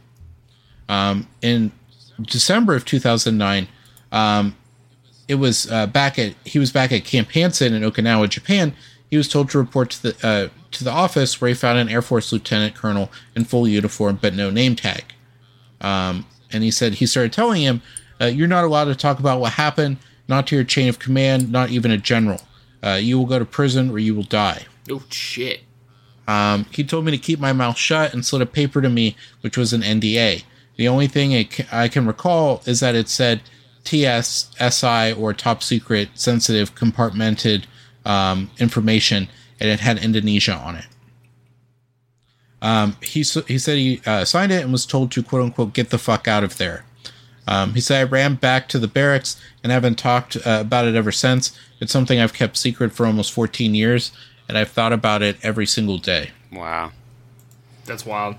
[0.88, 1.72] Um, in
[2.20, 3.68] December of 2009,
[4.10, 4.56] um,
[5.28, 8.74] it was uh, back at he was back at Camp Hansen in Okinawa, Japan.
[9.10, 11.88] He was told to report to the uh, to the office where he found an
[11.88, 15.04] Air Force lieutenant colonel in full uniform but no name tag
[16.52, 17.82] and he said he started telling him,
[18.20, 21.50] uh, "You're not allowed to talk about what happened, not to your chain of command,
[21.50, 22.40] not even a general.
[22.82, 25.62] Uh, you will go to prison or you will die." Oh shit.
[26.28, 29.16] Um, he told me to keep my mouth shut and slid a paper to me,
[29.42, 30.42] which was an NDA.
[30.76, 33.42] The only thing I can recall is that it said
[33.84, 37.64] TS, SI, or top secret, sensitive, compartmented
[38.06, 39.28] um, information,
[39.60, 40.86] and it had Indonesia on it.
[42.62, 45.90] Um, he he said he uh, signed it and was told to quote unquote get
[45.90, 46.84] the fuck out of there.
[47.46, 50.94] Um, he said I ran back to the barracks and haven't talked uh, about it
[50.94, 51.56] ever since.
[51.80, 54.10] It's something I've kept secret for almost 14 years,
[54.48, 56.30] and I've thought about it every single day.
[56.50, 56.92] Wow.
[57.84, 58.36] That's wild.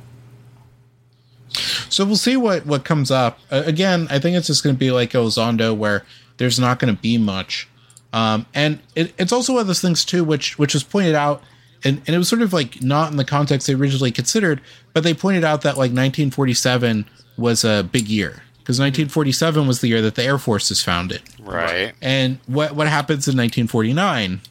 [1.90, 3.40] So we'll see what what comes up.
[3.50, 6.04] Uh, again, I think it's just going to be like Elizondo, where
[6.38, 7.68] there's not going to be much.
[8.14, 11.44] Um, and it, it's also one of those things too, which which was pointed out,
[11.84, 14.62] and, and it was sort of like not in the context they originally considered,
[14.94, 17.06] but they pointed out that like 1947
[17.38, 21.22] was a big year because 1947 was the year that the Air Force is founded.
[21.40, 21.94] Right.
[22.02, 24.42] And what what happens in 1949?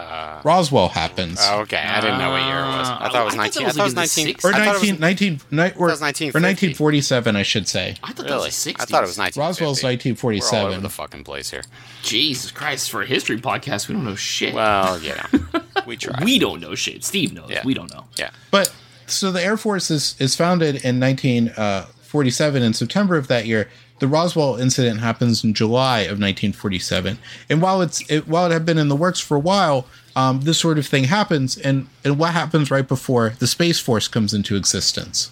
[0.00, 1.38] Uh, Roswell happens.
[1.42, 1.76] oh, okay.
[1.78, 2.88] I didn't know what year it was.
[2.88, 3.66] I thought it was 19.
[3.66, 4.36] I thought it was like in the 19.
[4.44, 6.32] or I thought it 19, was- 19, ni- or, or 1950.
[6.40, 7.94] 1947, I should say.
[8.02, 8.76] I thought that was the 60s.
[8.80, 9.40] I thought it was 19.
[9.40, 10.72] Roswell's We're all 1947.
[10.72, 11.62] over the fucking place here.
[12.02, 14.54] Jesus Christ, for a history podcast, we don't know shit.
[14.54, 16.22] Well, you know, we try.
[16.24, 17.04] we don't know shit.
[17.04, 17.50] Steve knows.
[17.50, 17.62] Yeah.
[17.64, 18.04] We don't know.
[18.16, 18.30] yeah.
[18.50, 18.74] But
[19.06, 23.68] so the Air Force is, is founded in 1947 in September of that year.
[24.00, 27.18] The Roswell incident happens in July of 1947,
[27.48, 29.86] and while it's it, while it had been in the works for a while,
[30.16, 34.08] um, this sort of thing happens, and and what happens right before the Space Force
[34.08, 35.30] comes into existence?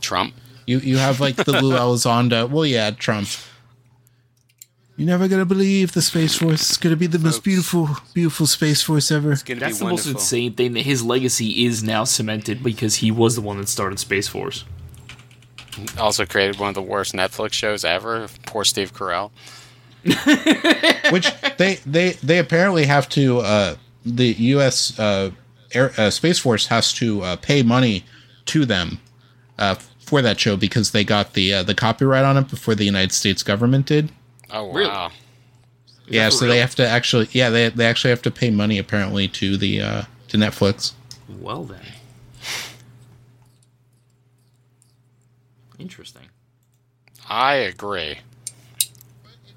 [0.00, 0.34] Trump.
[0.66, 2.50] You you have like the Lou Elizondo.
[2.50, 3.28] Well, yeah, Trump.
[4.96, 8.82] You're never gonna believe the Space Force is gonna be the most beautiful, beautiful Space
[8.82, 9.32] Force ever.
[9.32, 12.96] It's gonna That's be the most insane thing that his legacy is now cemented because
[12.96, 14.64] he was the one that started Space Force.
[15.98, 18.28] Also created one of the worst Netflix shows ever.
[18.46, 19.30] Poor Steve Carell.
[21.12, 23.38] Which they they they apparently have to.
[23.38, 24.98] Uh, the U.S.
[24.98, 25.30] Uh,
[25.72, 28.04] Air, uh, Space Force has to uh, pay money
[28.46, 28.98] to them
[29.58, 32.84] uh, for that show because they got the uh, the copyright on it before the
[32.84, 34.10] United States government did.
[34.50, 34.72] Oh wow.
[34.72, 35.12] Really?
[36.08, 36.54] yeah, so real?
[36.54, 37.28] they have to actually.
[37.32, 40.92] Yeah, they they actually have to pay money apparently to the uh, to Netflix.
[41.28, 41.80] Well then.
[45.80, 46.28] Interesting.
[47.28, 48.18] I agree.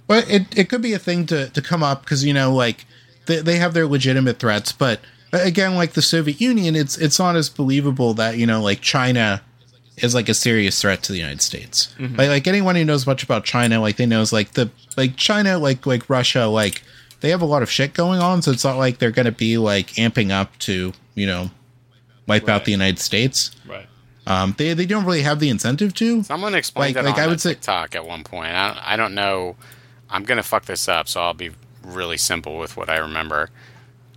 [0.07, 2.85] But it, it could be a thing to, to come up because you know like
[3.25, 4.99] they, they have their legitimate threats, but
[5.31, 9.41] again like the Soviet Union, it's it's not as believable that you know like China
[9.97, 11.93] is like a serious threat to the United States.
[11.97, 12.15] Mm-hmm.
[12.15, 15.57] Like like anyone who knows much about China, like they knows like the like China
[15.57, 16.83] like like Russia like
[17.21, 19.57] they have a lot of shit going on, so it's not like they're gonna be
[19.57, 21.49] like amping up to you know
[22.27, 23.51] wipe out the United States.
[24.25, 26.23] Um, they they don't really have the incentive to.
[26.23, 28.53] Someone explained Like- that like I would say- TikTok at one point.
[28.53, 29.55] I don't, I don't know.
[30.09, 31.51] I'm gonna fuck this up, so I'll be
[31.83, 33.49] really simple with what I remember.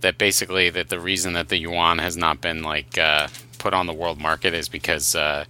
[0.01, 3.27] That basically that the reason that the yuan has not been like uh,
[3.57, 5.45] put on the world market is because uh,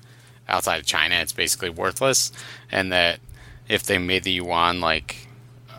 [0.47, 2.31] outside of China it's basically worthless,
[2.71, 3.19] and that
[3.67, 5.27] if they made the yuan like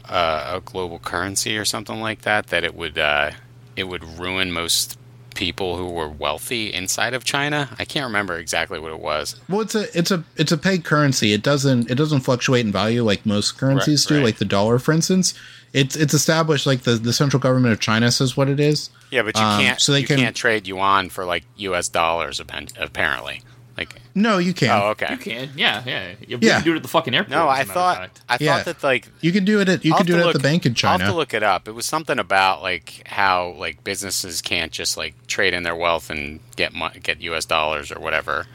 [0.08, 3.30] uh, a global currency or something like that, that it would uh,
[3.74, 4.97] it would ruin most
[5.38, 7.70] people who were wealthy inside of China.
[7.78, 9.40] I can't remember exactly what it was.
[9.48, 11.32] Well, it's a it's a it's a pegged currency.
[11.32, 14.24] It doesn't it doesn't fluctuate in value like most currencies Right, do, right.
[14.24, 15.32] like the dollar, for instance.
[15.72, 18.90] It's it's established like the, the central government of China says what it is.
[19.10, 19.80] Yeah, but you Um, can't.
[19.80, 21.88] so they you can- can't trade yuan for like U.S.
[21.88, 22.40] dollars.
[22.40, 23.42] Apparently,
[23.78, 23.94] like.
[24.14, 24.70] No, you can.
[24.70, 25.08] Oh, okay.
[25.12, 26.12] You can, yeah, yeah.
[26.26, 26.56] You Yeah.
[26.56, 27.30] can do it at the fucking airport.
[27.30, 28.20] No, I a I matter thought.
[28.28, 28.56] I Yeah.
[28.56, 29.08] thought that like.
[29.20, 30.74] You can do it at you I'll can do it to at the bank in
[30.74, 30.92] China.
[30.92, 31.66] I'll have to look it up.
[31.68, 36.10] It was something about like how like businesses can't just like trade in their wealth
[36.10, 37.44] and get mo- get U.S.
[37.44, 38.46] dollars or whatever.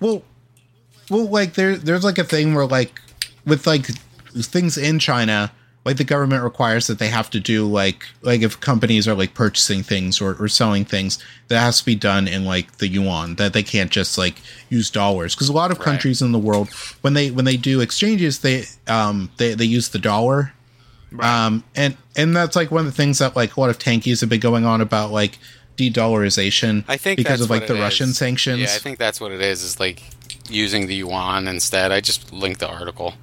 [0.00, 0.22] Well,
[1.10, 3.00] well, like there, there's like a thing where like
[3.44, 3.86] with like
[4.34, 5.52] things in China,
[5.86, 9.32] like the government requires that they have to do like like if companies are like
[9.34, 11.18] purchasing things or, or selling things,
[11.48, 13.36] that has to be done in like the yuan.
[13.36, 15.84] That they can't just like use dollars because a lot of Right.
[15.84, 16.68] countries in the world
[17.02, 20.52] when they when they do exchanges, they um they they use the dollar.
[21.20, 24.20] Um and and that's like one of the things that like a lot of tankies
[24.20, 25.38] have been going on about like
[25.76, 28.18] de-dollarization I think because of like the Russian is.
[28.18, 28.60] sanctions.
[28.60, 29.62] Yeah, I think that's what it is.
[29.62, 30.02] Is like
[30.50, 31.92] using the yuan instead.
[31.92, 33.14] I just linked the article.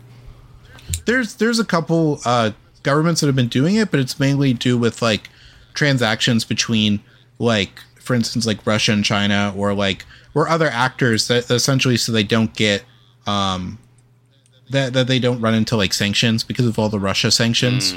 [1.05, 2.51] There's there's a couple uh
[2.83, 5.29] governments that have been doing it but it's mainly due with like
[5.73, 6.99] transactions between
[7.39, 12.11] like for instance like russia and china or like or other actors that essentially so
[12.11, 12.83] they don't get
[13.25, 13.77] um
[14.69, 17.93] that that they don't run into like sanctions because of all the russia sanctions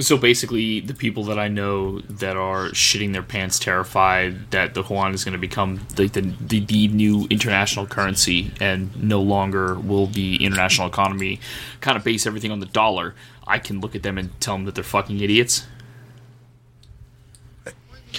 [0.00, 4.82] So basically, the people that I know that are shitting their pants, terrified that the
[4.82, 10.06] yuan is going to become the, the, the new international currency and no longer will
[10.06, 11.38] the international economy
[11.80, 13.14] kind of base everything on the dollar.
[13.46, 15.66] I can look at them and tell them that they're fucking idiots.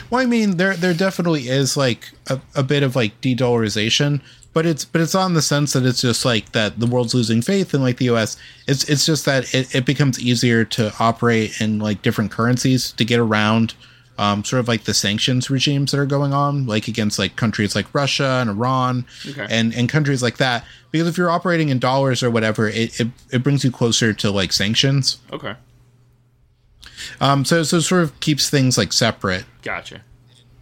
[0.09, 4.21] well i mean there there definitely is like a, a bit of like de-dollarization
[4.53, 7.41] but it's but it's on the sense that it's just like that the world's losing
[7.41, 8.38] faith in like the us
[8.68, 13.06] it's it's just that it, it becomes easier to operate in like different currencies to
[13.06, 13.73] get around
[14.18, 17.76] um, sort of like the sanctions regimes that are going on like against like countries
[17.76, 19.48] like russia and iran Okay.
[19.49, 20.64] and and countries like that.
[20.91, 24.30] Because if you're operating in dollars or whatever it, it, it brings you closer to
[24.30, 25.18] like sanctions.
[25.32, 25.56] Okay,
[27.19, 29.45] um so so sort of keeps things like separate.
[29.61, 30.02] Gotcha.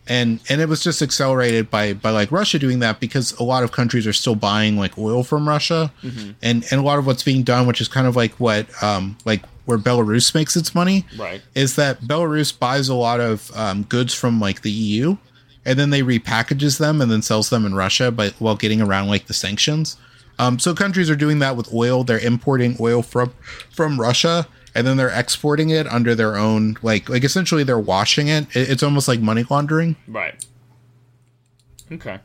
[0.10, 3.64] And and it was just accelerated by by like Russia doing that because a lot
[3.64, 5.92] of countries are still buying like oil from Russia,
[6.42, 9.18] and and a lot of what's being done, which is kind of like what um
[9.26, 11.42] like where Belarus makes its money, Right.
[11.54, 15.18] is that Belarus buys a lot of um, goods from like the EU,
[15.64, 19.10] and then they repackages them and then sells them in Russia, but while getting around
[19.10, 19.96] like the sanctions.
[20.40, 22.04] Um, so countries are doing that with oil.
[22.04, 23.32] They're importing oil from
[23.72, 28.28] from Russia, and then they're exporting it under their own like like essentially they're washing
[28.28, 28.56] it.
[28.56, 29.96] it it's almost like money laundering.
[30.08, 30.46] Right.
[31.92, 32.20] Okay.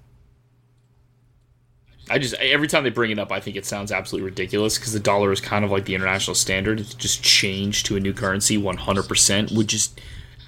[2.11, 4.93] I just every time they bring it up, I think it sounds absolutely ridiculous because
[4.93, 6.81] the dollar is kind of like the international standard.
[6.81, 10.01] It's just changed to a new currency, one hundred percent, would just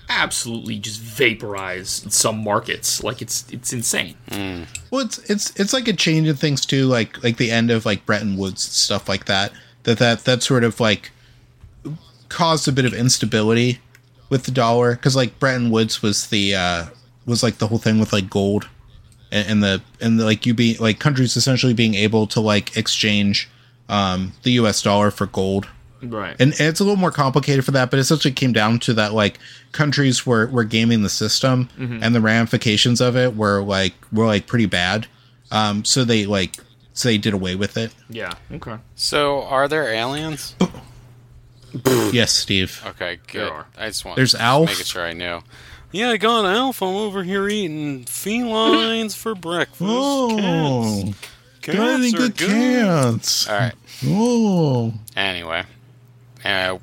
[0.09, 3.03] absolutely just vaporize some markets.
[3.03, 4.17] Like it's it's insane.
[4.31, 4.65] Hmm.
[4.91, 7.87] Well, it's it's it's like a change in things too, like like the end of
[7.87, 9.53] like Bretton Woods stuff like that.
[9.85, 11.11] that that that sort of like
[12.37, 13.79] caused a bit of instability
[14.29, 16.85] with the dollar because like Bretton Woods was the uh,
[17.25, 18.69] was like the whole thing with like gold
[19.33, 22.77] and, and the and the, like you be like countries essentially being able to like
[22.77, 23.49] exchange
[23.89, 24.83] um, the U.S.
[24.83, 25.67] dollar for gold.
[26.03, 26.37] Right.
[26.39, 29.39] And it's a little more complicated for that, but essentially came down to that like
[29.73, 34.47] countries were, were gaming the system and the ramifications of it were like were like
[34.47, 35.07] pretty bad.
[35.51, 36.57] Um, so they like
[36.93, 37.95] so they did away with it.
[38.11, 38.35] yeah.
[38.53, 38.77] Okay.
[38.95, 40.55] So, are there aliens?
[42.13, 42.83] Yes, Steve.
[42.87, 43.53] Okay, good.
[43.77, 44.69] I just want There's just Alf.
[44.69, 45.41] making sure I knew.
[45.93, 46.83] Yeah, I got Alf.
[46.83, 49.81] I'm over here eating felines for breakfast.
[49.83, 51.13] Oh,
[51.63, 53.49] cats, cats are good cats?
[53.49, 53.75] All right.
[54.07, 55.65] Oh, Anyway,
[56.45, 56.79] uh,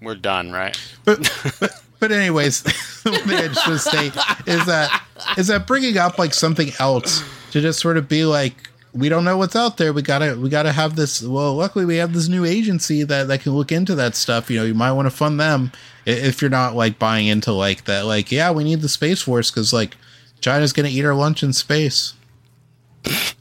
[0.00, 0.76] we're done, right?
[1.04, 1.30] but
[1.60, 2.62] but, but anyways,
[3.04, 4.06] one thing I just want to say
[4.52, 5.02] is that
[5.36, 9.24] is that bringing up like something else to just sort of be like we don't
[9.24, 9.92] know what's out there.
[9.92, 11.22] We gotta we gotta have this.
[11.22, 14.50] Well, luckily we have this new agency that that can look into that stuff.
[14.50, 15.72] You know, you might want to fund them
[16.04, 18.06] if you're not like buying into like that.
[18.06, 19.96] Like, yeah, we need the space force because like
[20.40, 22.14] China's gonna eat our lunch in space.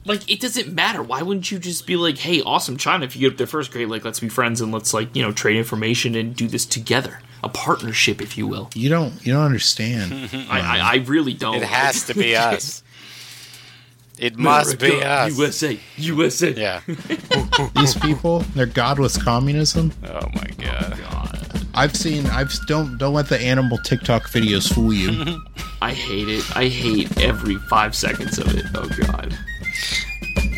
[0.06, 1.04] Like it doesn't matter.
[1.04, 3.72] Why wouldn't you just be like, "Hey, awesome China, if you get up there first,
[3.72, 3.90] great.
[3.90, 7.20] Like let's be friends and let's like you know trade information and do this together,
[7.44, 10.30] a partnership, if you will." You don't you don't understand.
[10.50, 11.56] I, I I really don't.
[11.56, 12.82] It has to be us.
[14.22, 15.38] It must be America, us.
[15.40, 16.52] USA, USA.
[16.52, 16.82] Yeah.
[17.76, 19.92] These people, they're godless communism.
[20.06, 21.00] Oh my god.
[21.00, 22.28] God, I've seen.
[22.28, 25.42] I've don't don't let the animal TikTok videos fool you.
[25.82, 26.46] I hate it.
[26.56, 28.66] I hate every five seconds of it.
[28.76, 29.36] Oh God.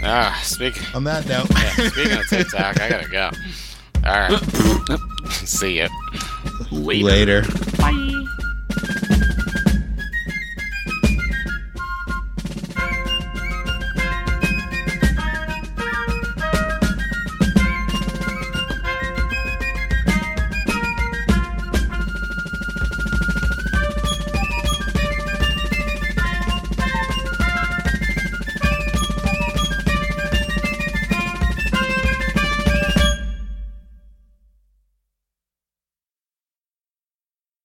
[0.04, 0.94] Ah, speak.
[0.94, 3.32] On that note, Yeah, speaking of TikTok, I gotta go.
[4.06, 5.30] All right.
[5.32, 5.88] See ya.
[6.70, 7.44] Later.
[7.44, 7.44] later.
[7.78, 8.26] Bye.